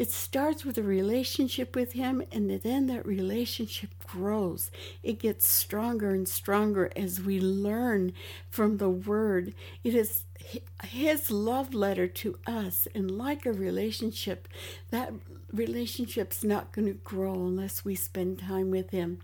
It 0.00 0.10
starts 0.10 0.64
with 0.64 0.78
a 0.78 0.82
relationship 0.82 1.76
with 1.76 1.92
Him, 1.92 2.22
and 2.32 2.50
then 2.62 2.86
that 2.86 3.04
relationship 3.04 3.90
grows. 4.06 4.70
It 5.02 5.18
gets 5.18 5.46
stronger 5.46 6.14
and 6.14 6.26
stronger 6.26 6.90
as 6.96 7.20
we 7.20 7.38
learn 7.38 8.14
from 8.48 8.78
the 8.78 8.88
Word. 8.88 9.52
It 9.84 9.94
is 9.94 10.22
His 10.84 11.30
love 11.30 11.74
letter 11.74 12.06
to 12.06 12.38
us, 12.46 12.88
and 12.94 13.10
like 13.10 13.44
a 13.44 13.52
relationship, 13.52 14.48
that 14.88 15.12
relationship's 15.52 16.42
not 16.42 16.72
going 16.72 16.88
to 16.88 16.94
grow 16.94 17.34
unless 17.34 17.84
we 17.84 17.94
spend 17.94 18.38
time 18.38 18.70
with 18.70 18.92
Him. 18.92 19.18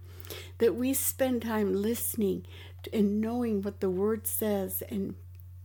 That 0.59 0.75
we 0.75 0.93
spend 0.93 1.41
time 1.41 1.73
listening 1.73 2.45
and 2.93 3.23
knowing 3.23 3.63
what 3.63 3.81
the 3.81 3.89
Word 3.89 4.27
says 4.27 4.83
and 4.91 5.15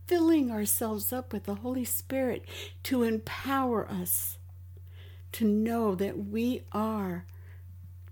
filling 0.06 0.50
ourselves 0.50 1.12
up 1.12 1.34
with 1.34 1.44
the 1.44 1.56
Holy 1.56 1.84
Spirit 1.84 2.46
to 2.84 3.02
empower 3.02 3.86
us 3.90 4.38
to 5.32 5.44
know 5.44 5.94
that 5.94 6.26
we 6.26 6.62
are 6.72 7.24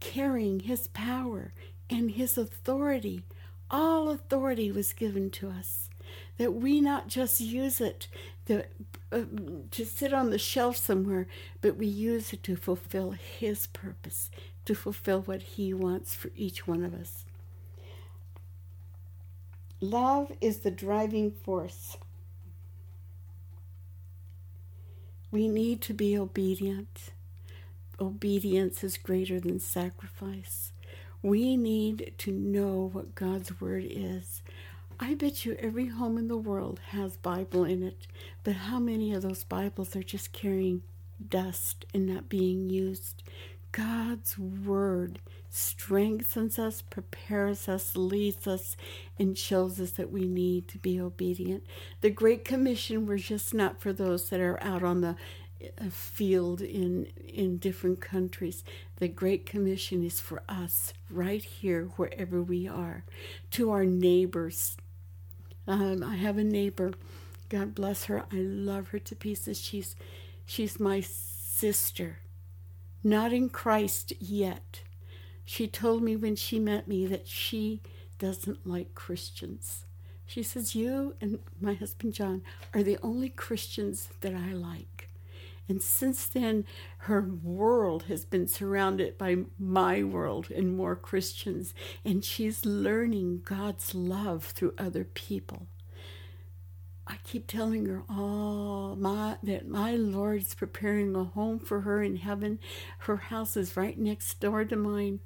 carrying 0.01 0.61
His 0.61 0.89
power 0.89 1.53
and 1.89 2.13
His 2.13 2.37
authority. 2.39 3.25
All 3.71 4.11
authority 4.11 4.73
was 4.73 4.93
given 4.93 5.31
to 5.31 5.51
us. 5.51 5.91
That 6.39 6.55
we 6.55 6.81
not 6.81 7.09
just 7.09 7.41
use 7.41 7.81
it 7.81 8.09
to, 8.47 8.65
uh, 9.13 9.23
to 9.71 9.85
sit 9.85 10.13
on 10.13 10.31
the 10.31 10.39
shelf 10.39 10.77
somewhere, 10.77 11.27
but 11.61 11.77
we 11.77 11.87
use 11.87 12.33
it 12.33 12.43
to 12.45 12.57
fulfill 12.57 13.13
His 13.13 13.67
purpose, 13.69 14.31
to 14.65 14.75
fulfill 14.75 15.21
what 15.23 15.43
He 15.43 15.73
wants 15.75 16.15
for 16.15 16.31
each 16.35 16.67
one 16.67 16.85
of 16.85 16.95
us. 16.95 17.25
Love 19.81 20.33
is 20.41 20.59
the 20.59 20.71
driving 20.71 21.31
force. 21.31 21.97
We 25.33 25.49
need 25.49 25.81
to 25.83 25.95
be 25.95 26.19
obedient. 26.19 27.13
Obedience 28.01 28.83
is 28.83 28.97
greater 28.97 29.39
than 29.39 29.61
sacrifice. 29.61 30.73
We 31.23 31.57
need 31.57 32.15
to 32.19 32.33
know 32.33 32.91
what 32.93 33.15
God's 33.15 33.61
word 33.61 33.85
is. 33.89 34.43
I 34.99 35.15
bet 35.15 35.45
you 35.45 35.57
every 35.61 35.87
home 35.87 36.19
in 36.19 36.27
the 36.27 36.37
world 36.37 36.81
has 36.89 37.17
Bible 37.17 37.65
in 37.65 37.83
it, 37.83 38.07
but 38.43 38.55
how 38.55 38.79
many 38.81 39.15
of 39.15 39.23
those 39.23 39.45
Bibles 39.45 39.95
are 39.95 40.03
just 40.03 40.33
carrying 40.33 40.83
dust 41.29 41.85
and 41.95 42.07
not 42.07 42.29
being 42.29 42.69
used? 42.69 43.23
God's 43.71 44.37
word 44.37 45.21
strengthens 45.51 46.59
us, 46.59 46.81
prepares 46.81 47.69
us, 47.69 47.97
leads 47.97 48.47
us, 48.47 48.77
and 49.19 49.37
shows 49.37 49.81
us 49.81 49.91
that 49.93 50.11
we 50.11 50.27
need 50.27 50.69
to 50.69 50.79
be 50.79 51.01
obedient. 51.01 51.65
The 52.01 52.11
Great 52.11 52.45
Commission 52.45 53.07
was 53.07 53.23
just 53.23 53.53
not 53.53 53.81
for 53.81 53.93
those 53.93 54.31
that 54.31 54.41
are 54.41 54.63
out 54.63 54.83
on 54.83 55.01
the 55.01 55.17
uh, 55.79 55.91
field 55.91 56.63
in 56.63 57.07
in 57.27 57.59
different 57.59 58.01
countries. 58.01 58.65
The 58.97 59.09
Great 59.09 59.45
Commission 59.45 60.05
is 60.05 60.21
for 60.21 60.43
us 60.49 60.95
right 61.11 61.43
here, 61.43 61.87
wherever 61.97 62.41
we 62.43 62.69
are, 62.69 63.05
to 63.51 63.71
our 63.71 63.85
neighbors. 63.85 64.77
Um, 65.67 66.03
I 66.03 66.17
have 66.17 66.39
a 66.39 66.45
neighbor. 66.45 66.93
God 67.49 67.75
bless 67.75 68.05
her. 68.05 68.25
I 68.33 68.37
love 68.37 68.89
her 68.89 68.99
to 69.01 69.17
pieces. 69.17 69.61
She's 69.61 69.97
she's 70.47 70.79
my 70.79 71.01
sister, 71.01 72.21
not 73.03 73.33
in 73.33 73.49
Christ 73.49 74.13
yet 74.21 74.83
she 75.45 75.67
told 75.67 76.03
me 76.03 76.17
when 76.17 76.37
she 76.37 76.59
met 76.59 76.87
me 76.89 77.07
that 77.07 77.27
she 77.27 77.81
doesn't 78.19 78.67
like 78.67 78.95
Christians. 78.95 79.85
She 80.27 80.43
says, 80.43 80.75
You 80.77 81.15
and 81.21 81.41
my 81.61 81.75
husband 81.75 82.15
John 82.15 82.43
are 82.73 82.83
the 82.83 82.99
only 83.03 83.31
Christians 83.31 84.09
that 84.21 84.35
I 84.35 84.53
like. 84.53 85.09
And 85.69 85.81
since 85.81 86.27
then, 86.27 86.65
her 86.99 87.23
world 87.23 88.05
has 88.05 88.25
been 88.25 88.49
surrounded 88.49 89.17
by 89.17 89.39
my 89.59 90.03
world 90.03 90.51
and 90.51 90.77
more 90.77 90.97
Christians, 90.97 91.75
and 92.05 92.25
she's 92.25 92.65
learning 92.67 93.43
God's 93.45 93.95
love 93.95 94.47
through 94.47 94.75
other 94.79 95.05
people. 95.05 95.69
I 97.07 97.19
keep 97.25 97.47
telling 97.47 97.87
her, 97.87 98.03
oh, 98.09 98.95
my, 98.97 99.37
that 99.43 99.69
my 99.69 99.97
Lord 99.97 100.43
is 100.43 100.55
preparing 100.55 101.15
a 101.17 101.25
home 101.25 101.59
for 101.59 101.81
her 101.81 102.03
in 102.03 102.17
heaven. 102.17 102.61
Her 102.99 103.17
house 103.17 103.57
is 103.57 103.77
right 103.77 103.99
next 103.99 104.39
door 104.39 104.65
to 104.65 104.77
mine. 104.77 105.19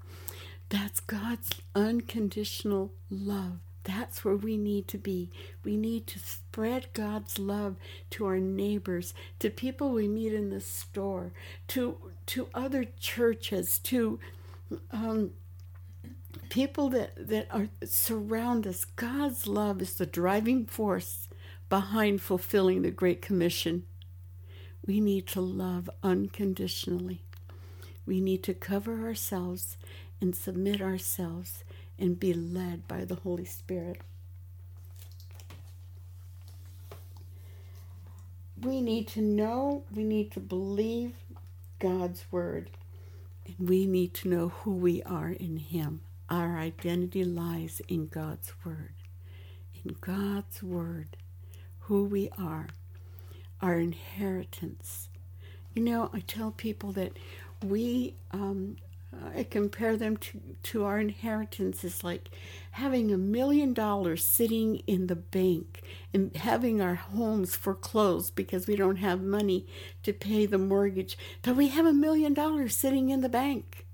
That's 0.69 1.01
God's 1.01 1.51
unconditional 1.75 2.93
love. 3.11 3.59
That's 3.85 4.25
where 4.25 4.37
we 4.37 4.57
need 4.57 4.89
to 4.89 4.99
be. 4.99 5.31
We 5.63 5.77
need 5.77 6.07
to 6.09 6.19
spread 6.19 6.89
God's 6.95 7.39
love 7.39 7.77
to 8.11 8.25
our 8.25 8.39
neighbors, 8.39 9.13
to 9.41 9.51
people 9.51 9.91
we 9.91 10.09
meet 10.09 10.33
in 10.33 10.51
the 10.51 10.61
store, 10.61 11.33
to 11.69 11.99
to 12.27 12.49
other 12.55 12.87
churches, 12.99 13.79
to 13.81 14.19
um, 14.91 15.33
people 16.49 16.89
that, 16.91 17.29
that 17.29 17.47
are 17.51 17.69
surround 17.85 18.67
us. 18.67 18.85
God's 18.85 19.47
love 19.47 19.83
is 19.83 19.95
the 19.95 20.07
driving 20.07 20.65
force 20.65 21.29
behind 21.69 22.23
fulfilling 22.23 22.83
the 22.83 22.91
Great 22.91 23.21
Commission. 23.21 23.85
We 24.87 25.01
need 25.01 25.27
to 25.29 25.41
love 25.41 25.91
unconditionally. 26.03 27.23
We 28.07 28.21
need 28.21 28.43
to 28.45 28.55
cover 28.55 29.07
ourselves 29.07 29.77
and 30.21 30.35
submit 30.35 30.81
ourselves 30.81 31.65
and 31.99 32.19
be 32.19 32.33
led 32.33 32.87
by 32.89 33.05
the 33.05 33.17
Holy 33.17 33.45
Spirit. 33.45 34.01
We 38.61 38.81
need 38.81 39.09
to 39.09 39.21
know, 39.21 39.85
we 39.95 40.05
need 40.05 40.33
to 40.33 40.41
believe 40.41 41.15
God's 41.79 42.25
Word, 42.31 42.71
and 43.47 43.69
we 43.69 43.87
need 43.87 44.15
to 44.15 44.29
know 44.29 44.49
who 44.49 44.73
we 44.73 45.03
are 45.03 45.31
in 45.31 45.59
Him. 45.59 46.01
Our 46.31 46.59
identity 46.59 47.25
lies 47.25 47.83
in 47.89 48.07
God's 48.07 48.53
Word. 48.65 48.95
In 49.85 49.97
God's 50.01 50.63
Word 50.63 51.17
who 51.87 52.05
we 52.05 52.31
are, 52.39 52.69
our 53.61 53.79
inheritance. 53.79 55.09
You 55.75 55.83
know, 55.83 56.11
I 56.15 56.21
tell 56.21 56.51
people 56.51 56.93
that 56.93 57.13
we, 57.63 58.15
um, 58.31 58.77
I 59.37 59.45
compare 59.45 59.97
them 59.97 60.17
to, 60.19 60.41
to 60.65 60.85
our 60.85 60.99
inheritance 60.99 61.85
is 61.85 62.05
like 62.05 62.31
having 62.73 63.13
a 63.13 63.19
million 63.19 63.73
dollars 63.73 64.27
sitting 64.27 64.77
in 64.87 65.07
the 65.07 65.17
bank 65.17 65.83
and 66.13 66.35
having 66.37 66.81
our 66.81 66.95
homes 66.95 67.57
foreclosed 67.57 68.35
because 68.35 68.67
we 68.67 68.77
don't 68.77 68.97
have 68.97 69.23
money 69.23 69.67
to 70.03 70.13
pay 70.13 70.47
the 70.47 70.59
mortgage, 70.59 71.19
but 71.43 71.57
we 71.57 71.69
have 71.69 71.87
a 71.87 71.93
million 71.93 72.35
dollars 72.35 72.77
sitting 72.77 73.11
in 73.11 73.21
the 73.21 73.29
bank. 73.29 73.87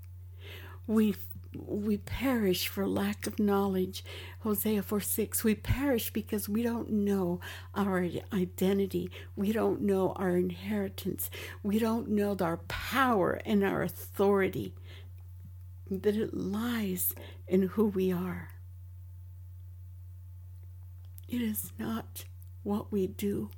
We 0.87 1.15
we 1.53 1.97
perish 1.97 2.67
for 2.67 2.87
lack 2.87 3.27
of 3.27 3.39
knowledge. 3.39 4.03
Hosea 4.39 4.81
4 4.81 5.01
6. 5.01 5.43
We 5.43 5.55
perish 5.55 6.11
because 6.13 6.47
we 6.47 6.63
don't 6.63 6.89
know 6.89 7.39
our 7.75 8.07
identity. 8.33 9.11
We 9.35 9.51
don't 9.51 9.81
know 9.81 10.13
our 10.13 10.37
inheritance. 10.37 11.29
We 11.61 11.77
don't 11.79 12.09
know 12.09 12.35
our 12.39 12.57
power 12.57 13.41
and 13.45 13.63
our 13.63 13.81
authority. 13.83 14.73
That 15.91 16.15
it 16.15 16.33
lies 16.33 17.13
in 17.47 17.63
who 17.63 17.85
we 17.85 18.13
are. 18.13 18.51
It 21.27 21.41
is 21.41 21.73
not 21.77 22.23
what 22.63 22.93
we 22.93 23.07
do, 23.07 23.49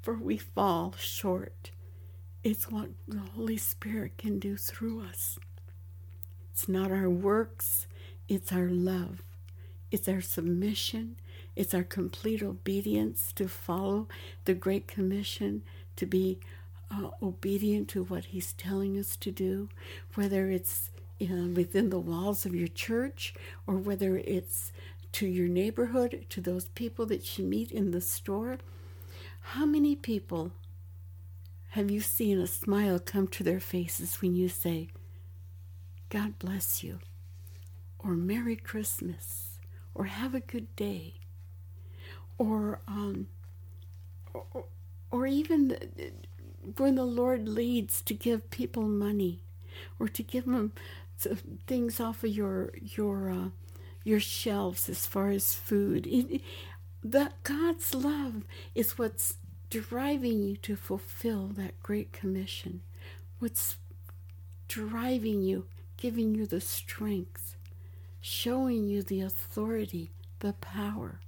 for 0.00 0.14
we 0.14 0.38
fall 0.38 0.94
short. 0.98 1.70
It's 2.42 2.70
what 2.70 2.88
the 3.06 3.20
Holy 3.20 3.58
Spirit 3.58 4.16
can 4.16 4.38
do 4.38 4.56
through 4.56 5.02
us. 5.02 5.38
It's 6.52 6.68
not 6.68 6.90
our 6.90 7.10
works, 7.10 7.86
it's 8.26 8.50
our 8.50 8.68
love. 8.68 9.22
It's 9.90 10.08
our 10.08 10.20
submission. 10.20 11.16
It's 11.54 11.72
our 11.72 11.84
complete 11.84 12.42
obedience 12.42 13.32
to 13.36 13.46
follow 13.46 14.08
the 14.44 14.54
Great 14.54 14.88
Commission, 14.88 15.62
to 15.94 16.04
be 16.04 16.40
uh, 16.90 17.10
obedient 17.22 17.88
to 17.90 18.02
what 18.02 18.24
He's 18.24 18.54
telling 18.54 18.98
us 18.98 19.14
to 19.16 19.30
do, 19.30 19.68
whether 20.14 20.50
it's 20.50 20.90
uh, 21.20 21.48
within 21.54 21.90
the 21.90 21.98
walls 21.98 22.44
of 22.44 22.54
your 22.54 22.68
church 22.68 23.34
or 23.66 23.76
whether 23.76 24.16
it's 24.16 24.72
to 25.12 25.26
your 25.26 25.48
neighborhood, 25.48 26.26
to 26.28 26.40
those 26.40 26.68
people 26.68 27.06
that 27.06 27.38
you 27.38 27.44
meet 27.44 27.70
in 27.70 27.92
the 27.92 28.00
store. 28.00 28.58
How 29.40 29.64
many 29.64 29.94
people 29.94 30.52
have 31.70 31.90
you 31.90 32.00
seen 32.00 32.38
a 32.40 32.46
smile 32.46 32.98
come 32.98 33.28
to 33.28 33.42
their 33.44 33.60
faces 33.60 34.20
when 34.20 34.34
you 34.34 34.48
say, 34.48 34.88
God 36.08 36.38
bless 36.38 36.82
you, 36.84 37.00
or 37.98 38.12
Merry 38.12 38.56
Christmas, 38.56 39.58
or 39.94 40.04
have 40.04 40.34
a 40.34 40.40
good 40.40 40.74
day, 40.76 41.14
or 42.38 42.80
um, 42.86 43.26
or, 44.32 44.64
or 45.10 45.26
even 45.26 45.76
when 46.76 46.94
the 46.94 47.04
Lord 47.04 47.48
leads 47.48 48.02
to 48.02 48.14
give 48.14 48.50
people 48.50 48.82
money, 48.84 49.40
or 49.98 50.08
to 50.08 50.22
give 50.22 50.44
them 50.44 50.72
things 51.66 52.00
off 52.00 52.24
of 52.24 52.30
your 52.30 52.72
your 52.80 53.30
uh, 53.30 53.48
your 54.04 54.20
shelves 54.20 54.88
as 54.88 55.06
far 55.06 55.30
as 55.30 55.54
food. 55.54 56.06
It, 56.06 56.42
that 57.02 57.42
God's 57.42 57.94
love 57.94 58.44
is 58.74 58.98
what's 58.98 59.36
driving 59.70 60.42
you 60.42 60.56
to 60.58 60.76
fulfill 60.76 61.48
that 61.48 61.82
great 61.82 62.12
commission? 62.12 62.80
What's 63.38 63.76
driving 64.68 65.42
you, 65.42 65.66
giving 65.96 66.34
you 66.34 66.46
the 66.46 66.60
strength, 66.60 67.56
showing 68.20 68.86
you 68.88 69.02
the 69.02 69.20
authority, 69.20 70.12
the 70.38 70.54
power 70.54 71.20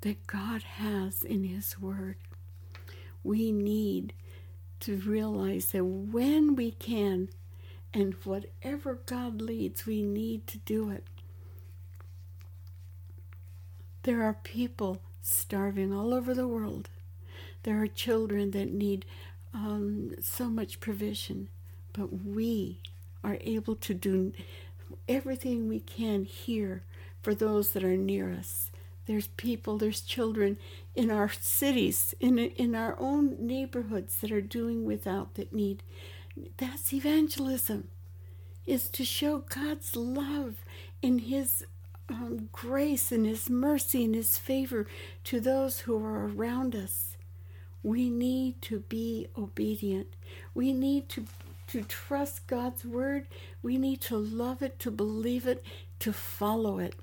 that 0.00 0.26
God 0.26 0.62
has 0.62 1.22
in 1.22 1.44
His 1.44 1.78
Word? 1.78 2.16
We 3.22 3.52
need 3.52 4.12
to 4.80 4.96
realize 4.98 5.72
that 5.72 5.84
when 5.84 6.56
we 6.56 6.70
can, 6.72 7.28
and 7.94 8.14
whatever 8.24 8.98
God 9.06 9.40
leads, 9.40 9.86
we 9.86 10.02
need 10.02 10.46
to 10.48 10.58
do 10.58 10.90
it. 10.90 11.04
There 14.02 14.22
are 14.22 14.34
people 14.42 15.00
starving 15.22 15.92
all 15.92 16.12
over 16.12 16.34
the 16.34 16.48
world. 16.48 16.90
There 17.62 17.80
are 17.80 17.86
children 17.86 18.50
that 18.50 18.70
need 18.72 19.06
um, 19.54 20.14
so 20.20 20.46
much 20.50 20.80
provision, 20.80 21.48
but 21.92 22.24
we 22.24 22.80
are 23.22 23.38
able 23.40 23.76
to 23.76 23.94
do 23.94 24.32
everything 25.08 25.68
we 25.68 25.80
can 25.80 26.24
here 26.24 26.82
for 27.22 27.34
those 27.34 27.70
that 27.70 27.84
are 27.84 27.96
near 27.96 28.30
us. 28.32 28.70
There's 29.06 29.28
people, 29.28 29.78
there's 29.78 30.00
children 30.00 30.58
in 30.94 31.10
our 31.10 31.30
cities, 31.30 32.14
in 32.20 32.38
in 32.38 32.74
our 32.74 32.96
own 32.98 33.36
neighborhoods 33.38 34.16
that 34.20 34.32
are 34.32 34.40
doing 34.40 34.84
without 34.84 35.34
that 35.34 35.52
need. 35.52 35.82
That's 36.56 36.92
evangelism, 36.92 37.88
is 38.66 38.88
to 38.90 39.04
show 39.04 39.38
God's 39.38 39.94
love 39.96 40.56
in 41.02 41.18
His 41.20 41.64
um, 42.08 42.48
grace 42.52 43.12
and 43.12 43.26
His 43.26 43.48
mercy 43.48 44.04
and 44.04 44.14
His 44.14 44.38
favor 44.38 44.86
to 45.24 45.40
those 45.40 45.80
who 45.80 45.96
are 46.04 46.26
around 46.26 46.74
us. 46.74 47.16
We 47.82 48.08
need 48.08 48.62
to 48.62 48.80
be 48.80 49.28
obedient. 49.36 50.08
We 50.54 50.72
need 50.72 51.08
to 51.10 51.26
to 51.68 51.82
trust 51.82 52.46
God's 52.46 52.84
word. 52.84 53.26
We 53.62 53.78
need 53.78 54.00
to 54.02 54.16
love 54.16 54.62
it, 54.62 54.78
to 54.80 54.90
believe 54.90 55.46
it, 55.46 55.64
to 56.00 56.12
follow 56.12 56.78
it. 56.78 56.94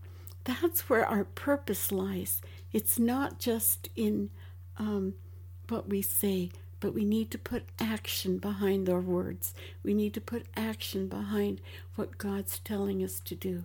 That's 0.43 0.89
where 0.89 1.05
our 1.05 1.23
purpose 1.23 1.91
lies. 1.91 2.41
It's 2.71 2.97
not 2.99 3.39
just 3.39 3.89
in 3.95 4.29
um, 4.77 5.15
what 5.67 5.89
we 5.89 6.01
say, 6.01 6.51
but 6.81 6.93
we 6.93 7.05
need 7.05 7.31
to 7.31 7.37
put 7.37 7.63
action 7.79 8.39
behind 8.39 8.89
our 8.89 8.99
words. 8.99 9.53
We 9.83 9.93
need 9.93 10.13
to 10.15 10.21
put 10.21 10.47
action 10.57 11.07
behind 11.07 11.61
what 11.95 12.17
God's 12.17 12.59
telling 12.59 13.01
us 13.03 13.21
to 13.21 13.35
do. 13.35 13.63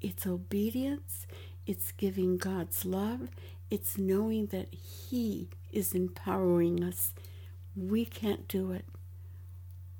It's 0.00 0.26
obedience, 0.26 1.26
it's 1.66 1.90
giving 1.92 2.36
God's 2.36 2.84
love, 2.84 3.28
it's 3.70 3.98
knowing 3.98 4.46
that 4.46 4.68
He 4.72 5.48
is 5.72 5.94
empowering 5.94 6.84
us. 6.84 7.12
We 7.74 8.04
can't 8.04 8.46
do 8.46 8.72
it. 8.72 8.84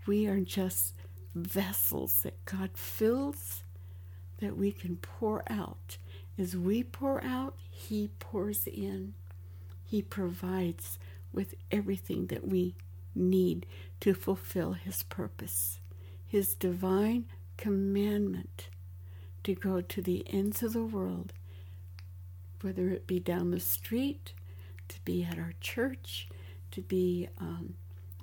We 0.07 0.27
are 0.27 0.41
just 0.41 0.95
vessels 1.35 2.23
that 2.23 2.45
God 2.45 2.71
fills 2.75 3.63
that 4.41 4.57
we 4.57 4.73
can 4.73 4.97
pour 4.97 5.45
out. 5.49 5.97
As 6.39 6.57
we 6.57 6.83
pour 6.83 7.23
out, 7.25 7.55
He 7.71 8.11
pours 8.19 8.67
in. 8.67 9.15
He 9.85 10.03
provides 10.03 10.99
with 11.33 11.55
everything 11.71 12.27
that 12.27 12.47
we 12.47 12.75
need 13.15 13.67
to 14.01 14.15
fulfill 14.15 14.73
His 14.73 15.03
purpose, 15.05 15.81
His 16.27 16.55
divine 16.55 17.27
commandment 17.57 18.69
to 19.45 19.55
go 19.55 19.81
to 19.81 20.03
the 20.03 20.25
ends 20.33 20.63
of 20.63 20.73
the 20.73 20.85
world, 20.85 21.33
whether 22.61 22.89
it 22.89 23.07
be 23.07 23.19
down 23.19 23.51
the 23.51 23.61
street, 23.61 24.33
to 24.89 25.01
be 25.05 25.25
at 25.25 25.39
our 25.39 25.55
church, 25.61 26.29
to 26.71 26.83
be 26.83 27.29
um, 27.39 27.75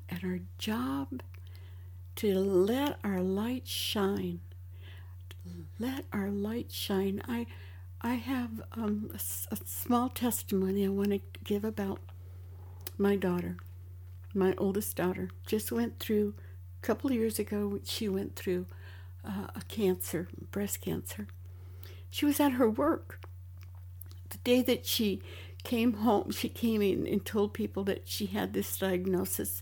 at 0.10 0.24
our 0.24 0.40
job, 0.58 1.22
to 2.16 2.38
let 2.38 2.98
our 3.04 3.22
light 3.22 3.68
shine. 3.68 4.40
Let 5.80 6.06
our 6.12 6.30
light 6.30 6.72
shine. 6.72 7.22
I, 7.28 7.46
I 8.02 8.16
have 8.16 8.62
um, 8.74 9.10
a, 9.14 9.54
a 9.54 9.58
small 9.66 10.10
testimony 10.10 10.86
I 10.86 10.90
want 10.90 11.12
to 11.12 11.22
give 11.44 11.64
about 11.64 12.00
my 12.98 13.16
daughter, 13.16 13.58
my 14.34 14.54
oldest 14.58 14.96
daughter. 14.96 15.30
Just 15.46 15.72
went 15.72 16.00
through 16.00 16.34
a 16.82 16.86
couple 16.86 17.12
years 17.12 17.40
ago. 17.40 17.80
She 17.84 18.08
went 18.10 18.36
through 18.36 18.66
uh, 19.26 19.48
a 19.56 19.62
cancer, 19.68 20.28
breast 20.52 20.82
cancer. 20.82 21.28
She 22.10 22.26
was 22.26 22.40
at 22.40 22.54
her 22.54 22.70
work. 22.70 23.22
The 24.30 24.38
day 24.40 24.62
that 24.62 24.86
she 24.86 25.22
came 25.64 25.94
home, 25.94 26.32
she 26.32 26.50
came 26.50 26.82
in 26.82 27.08
and 27.08 27.26
told 27.26 27.54
people 27.54 27.84
that 27.86 28.08
she 28.08 28.28
had 28.28 28.54
this 28.54 28.78
diagnosis. 28.78 29.62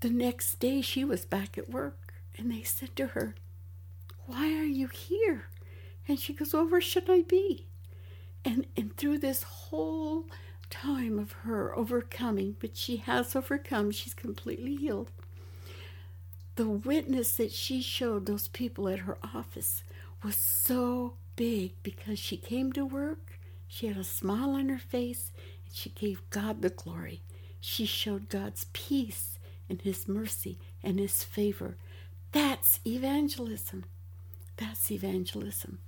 The 0.00 0.10
next 0.10 0.60
day, 0.60 0.80
she 0.80 1.04
was 1.04 1.24
back 1.24 1.56
at 1.56 1.70
work, 1.70 2.14
and 2.36 2.50
they 2.50 2.62
said 2.62 2.94
to 2.96 3.08
her, 3.08 3.34
Why 4.26 4.46
are 4.54 4.64
you 4.64 4.88
here? 4.88 5.48
And 6.06 6.18
she 6.18 6.32
goes, 6.34 6.52
Well, 6.52 6.68
where 6.68 6.80
should 6.80 7.08
I 7.08 7.22
be? 7.22 7.66
And, 8.44 8.66
and 8.76 8.96
through 8.96 9.18
this 9.18 9.42
whole 9.42 10.26
time 10.74 11.18
of 11.18 11.32
her 11.44 11.76
overcoming, 11.76 12.56
but 12.60 12.76
she 12.76 12.96
has 12.96 13.36
overcome, 13.36 13.90
she's 13.90 14.14
completely 14.14 14.76
healed 14.76 15.10
the 16.56 16.68
witness 16.68 17.36
that 17.36 17.52
she 17.52 17.82
showed 17.82 18.26
those 18.26 18.48
people 18.48 18.88
at 18.88 19.00
her 19.00 19.18
office 19.34 19.82
was 20.22 20.36
so 20.36 21.14
big 21.36 21.72
because 21.82 22.18
she 22.18 22.36
came 22.36 22.72
to 22.72 22.84
work, 22.84 23.38
she 23.66 23.88
had 23.88 23.96
a 23.96 24.04
smile 24.04 24.50
on 24.50 24.68
her 24.68 24.78
face, 24.78 25.32
and 25.66 25.74
she 25.74 25.90
gave 25.90 26.28
God 26.30 26.62
the 26.62 26.70
glory. 26.70 27.22
She 27.60 27.86
showed 27.86 28.28
God's 28.28 28.66
peace 28.72 29.38
and 29.68 29.80
His 29.82 30.06
mercy 30.06 30.58
and 30.82 30.98
His 30.98 31.22
favor. 31.24 31.76
That's 32.32 32.78
evangelism. 32.86 33.84
That's 34.56 34.90
evangelism. 34.90 35.78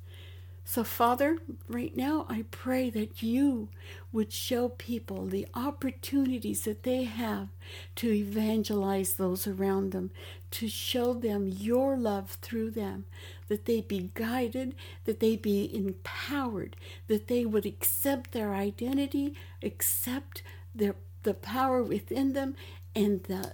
So, 0.69 0.83
Father, 0.83 1.39
right 1.69 1.97
now 1.97 2.27
I 2.29 2.45
pray 2.51 2.91
that 2.91 3.23
you 3.23 3.69
would 4.11 4.33
show 4.33 4.69
people 4.69 5.25
the 5.25 5.47
opportunities 5.55 6.63
that 6.63 6.83
they 6.83 7.05
have 7.05 7.49
to 7.95 8.13
evangelize 8.13 9.15
those 9.15 9.47
around 9.47 9.93
them, 9.93 10.11
to 10.51 10.67
show 10.69 11.15
them 11.15 11.47
your 11.47 11.97
love 11.97 12.33
through 12.43 12.73
them, 12.73 13.05
that 13.47 13.67
they 13.67 13.81
be 13.81 14.11
guided, 14.15 14.75
that 15.05 15.21
they 15.21 15.37
be 15.37 15.73
empowered, 15.73 16.75
that 17.07 17.29
they 17.29 17.47
would 17.47 17.65
accept 17.65 18.33
their 18.33 18.53
identity, 18.53 19.35
accept 19.63 20.43
their, 20.75 20.97
the 21.23 21.35
power 21.35 21.81
within 21.81 22.33
them, 22.33 22.57
and 22.93 23.23
the, 23.23 23.53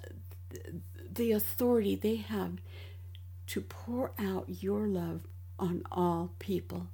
the 1.15 1.31
authority 1.31 1.95
they 1.95 2.17
have 2.17 2.53
to 3.49 3.61
pour 3.61 4.13
out 4.19 4.47
your 4.63 4.87
love 4.87 5.27
on 5.59 5.83
all 5.93 6.33
people. 6.39 6.87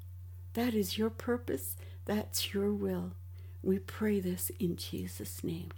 That 0.58 0.74
is 0.74 0.98
your 0.98 1.10
purpose. 1.10 1.76
That's 2.04 2.52
your 2.52 2.72
will. 2.72 3.12
We 3.62 3.78
pray 3.78 4.18
this 4.18 4.50
in 4.58 4.74
Jesus' 4.74 5.44
name. 5.44 5.68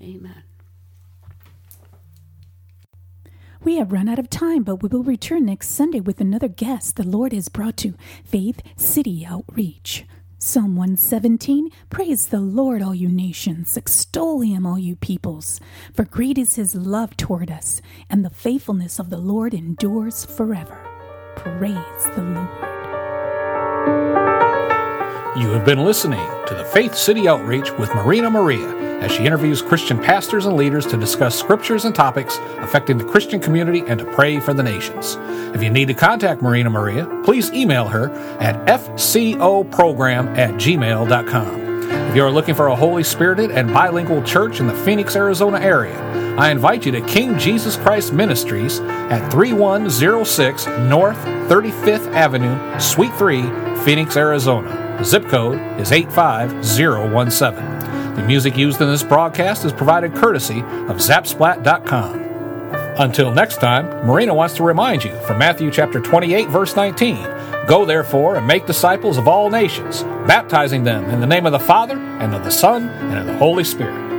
Amen. 0.00 0.42
We 3.62 3.76
have 3.76 3.92
run 3.92 4.08
out 4.08 4.18
of 4.18 4.30
time, 4.30 4.62
but 4.62 4.82
we 4.82 4.88
will 4.88 5.02
return 5.02 5.44
next 5.44 5.68
Sunday 5.68 6.00
with 6.00 6.18
another 6.18 6.48
guest 6.48 6.96
the 6.96 7.06
Lord 7.06 7.34
has 7.34 7.50
brought 7.50 7.76
to 7.78 7.92
Faith 8.24 8.62
City 8.74 9.26
Outreach. 9.28 10.06
Psalm 10.38 10.76
117 10.76 11.68
Praise 11.90 12.28
the 12.28 12.40
Lord, 12.40 12.80
all 12.80 12.94
you 12.94 13.10
nations, 13.10 13.76
extol 13.76 14.40
him, 14.40 14.64
all 14.64 14.78
you 14.78 14.96
peoples. 14.96 15.60
For 15.92 16.06
great 16.06 16.38
is 16.38 16.54
his 16.54 16.74
love 16.74 17.18
toward 17.18 17.50
us, 17.50 17.82
and 18.08 18.24
the 18.24 18.30
faithfulness 18.30 18.98
of 18.98 19.10
the 19.10 19.18
Lord 19.18 19.52
endures 19.52 20.24
forever. 20.24 20.86
Praise 21.36 22.04
the 22.16 22.22
Lord. 22.22 22.69
You 25.36 25.48
have 25.50 25.64
been 25.64 25.84
listening 25.84 26.26
to 26.46 26.54
the 26.54 26.64
Faith 26.64 26.94
City 26.94 27.28
Outreach 27.28 27.70
with 27.72 27.94
Marina 27.94 28.30
Maria 28.30 28.68
as 29.00 29.12
she 29.12 29.24
interviews 29.24 29.62
Christian 29.62 29.98
pastors 29.98 30.46
and 30.46 30.56
leaders 30.56 30.86
to 30.86 30.96
discuss 30.96 31.38
scriptures 31.38 31.84
and 31.84 31.94
topics 31.94 32.38
affecting 32.58 32.98
the 32.98 33.04
Christian 33.04 33.40
community 33.40 33.82
and 33.86 33.98
to 33.98 34.04
pray 34.12 34.38
for 34.40 34.52
the 34.52 34.62
nations. 34.62 35.16
If 35.54 35.62
you 35.62 35.70
need 35.70 35.88
to 35.88 35.94
contact 35.94 36.42
Marina 36.42 36.70
Maria, 36.70 37.06
please 37.24 37.50
email 37.52 37.88
her 37.88 38.10
at 38.38 38.56
fcoprogram 38.66 40.36
at 40.36 40.54
gmail.com. 40.54 41.59
If 42.10 42.16
you 42.16 42.24
are 42.24 42.32
looking 42.32 42.56
for 42.56 42.66
a 42.66 42.74
Holy 42.74 43.04
Spirited 43.04 43.52
and 43.52 43.72
bilingual 43.72 44.20
church 44.24 44.58
in 44.58 44.66
the 44.66 44.74
Phoenix, 44.74 45.14
Arizona 45.14 45.60
area, 45.60 45.96
I 46.36 46.50
invite 46.50 46.84
you 46.84 46.90
to 46.90 47.00
King 47.02 47.38
Jesus 47.38 47.76
Christ 47.76 48.12
Ministries 48.12 48.80
at 48.80 49.30
3106 49.30 50.66
North 50.88 51.16
35th 51.48 52.12
Avenue, 52.12 52.80
Suite 52.80 53.14
3, 53.14 53.42
Phoenix, 53.84 54.16
Arizona. 54.16 55.00
Zip 55.04 55.24
code 55.26 55.60
is 55.80 55.92
85017. 55.92 58.16
The 58.16 58.24
music 58.24 58.56
used 58.56 58.80
in 58.80 58.88
this 58.88 59.04
broadcast 59.04 59.64
is 59.64 59.72
provided 59.72 60.12
courtesy 60.12 60.62
of 60.62 60.96
Zapsplat.com. 60.96 62.29
Until 63.00 63.32
next 63.32 63.56
time, 63.56 63.86
Marina 64.06 64.34
wants 64.34 64.56
to 64.56 64.62
remind 64.62 65.02
you 65.04 65.18
from 65.20 65.38
Matthew 65.38 65.70
chapter 65.70 66.00
28 66.00 66.48
verse 66.48 66.76
19, 66.76 67.16
Go 67.66 67.86
therefore 67.86 68.36
and 68.36 68.46
make 68.46 68.66
disciples 68.66 69.16
of 69.16 69.26
all 69.26 69.48
nations, 69.48 70.02
baptizing 70.26 70.84
them 70.84 71.08
in 71.08 71.18
the 71.18 71.26
name 71.26 71.46
of 71.46 71.52
the 71.52 71.58
Father 71.58 71.96
and 71.96 72.34
of 72.34 72.44
the 72.44 72.50
Son 72.50 72.90
and 72.90 73.18
of 73.18 73.24
the 73.24 73.36
Holy 73.38 73.64
Spirit. 73.64 74.09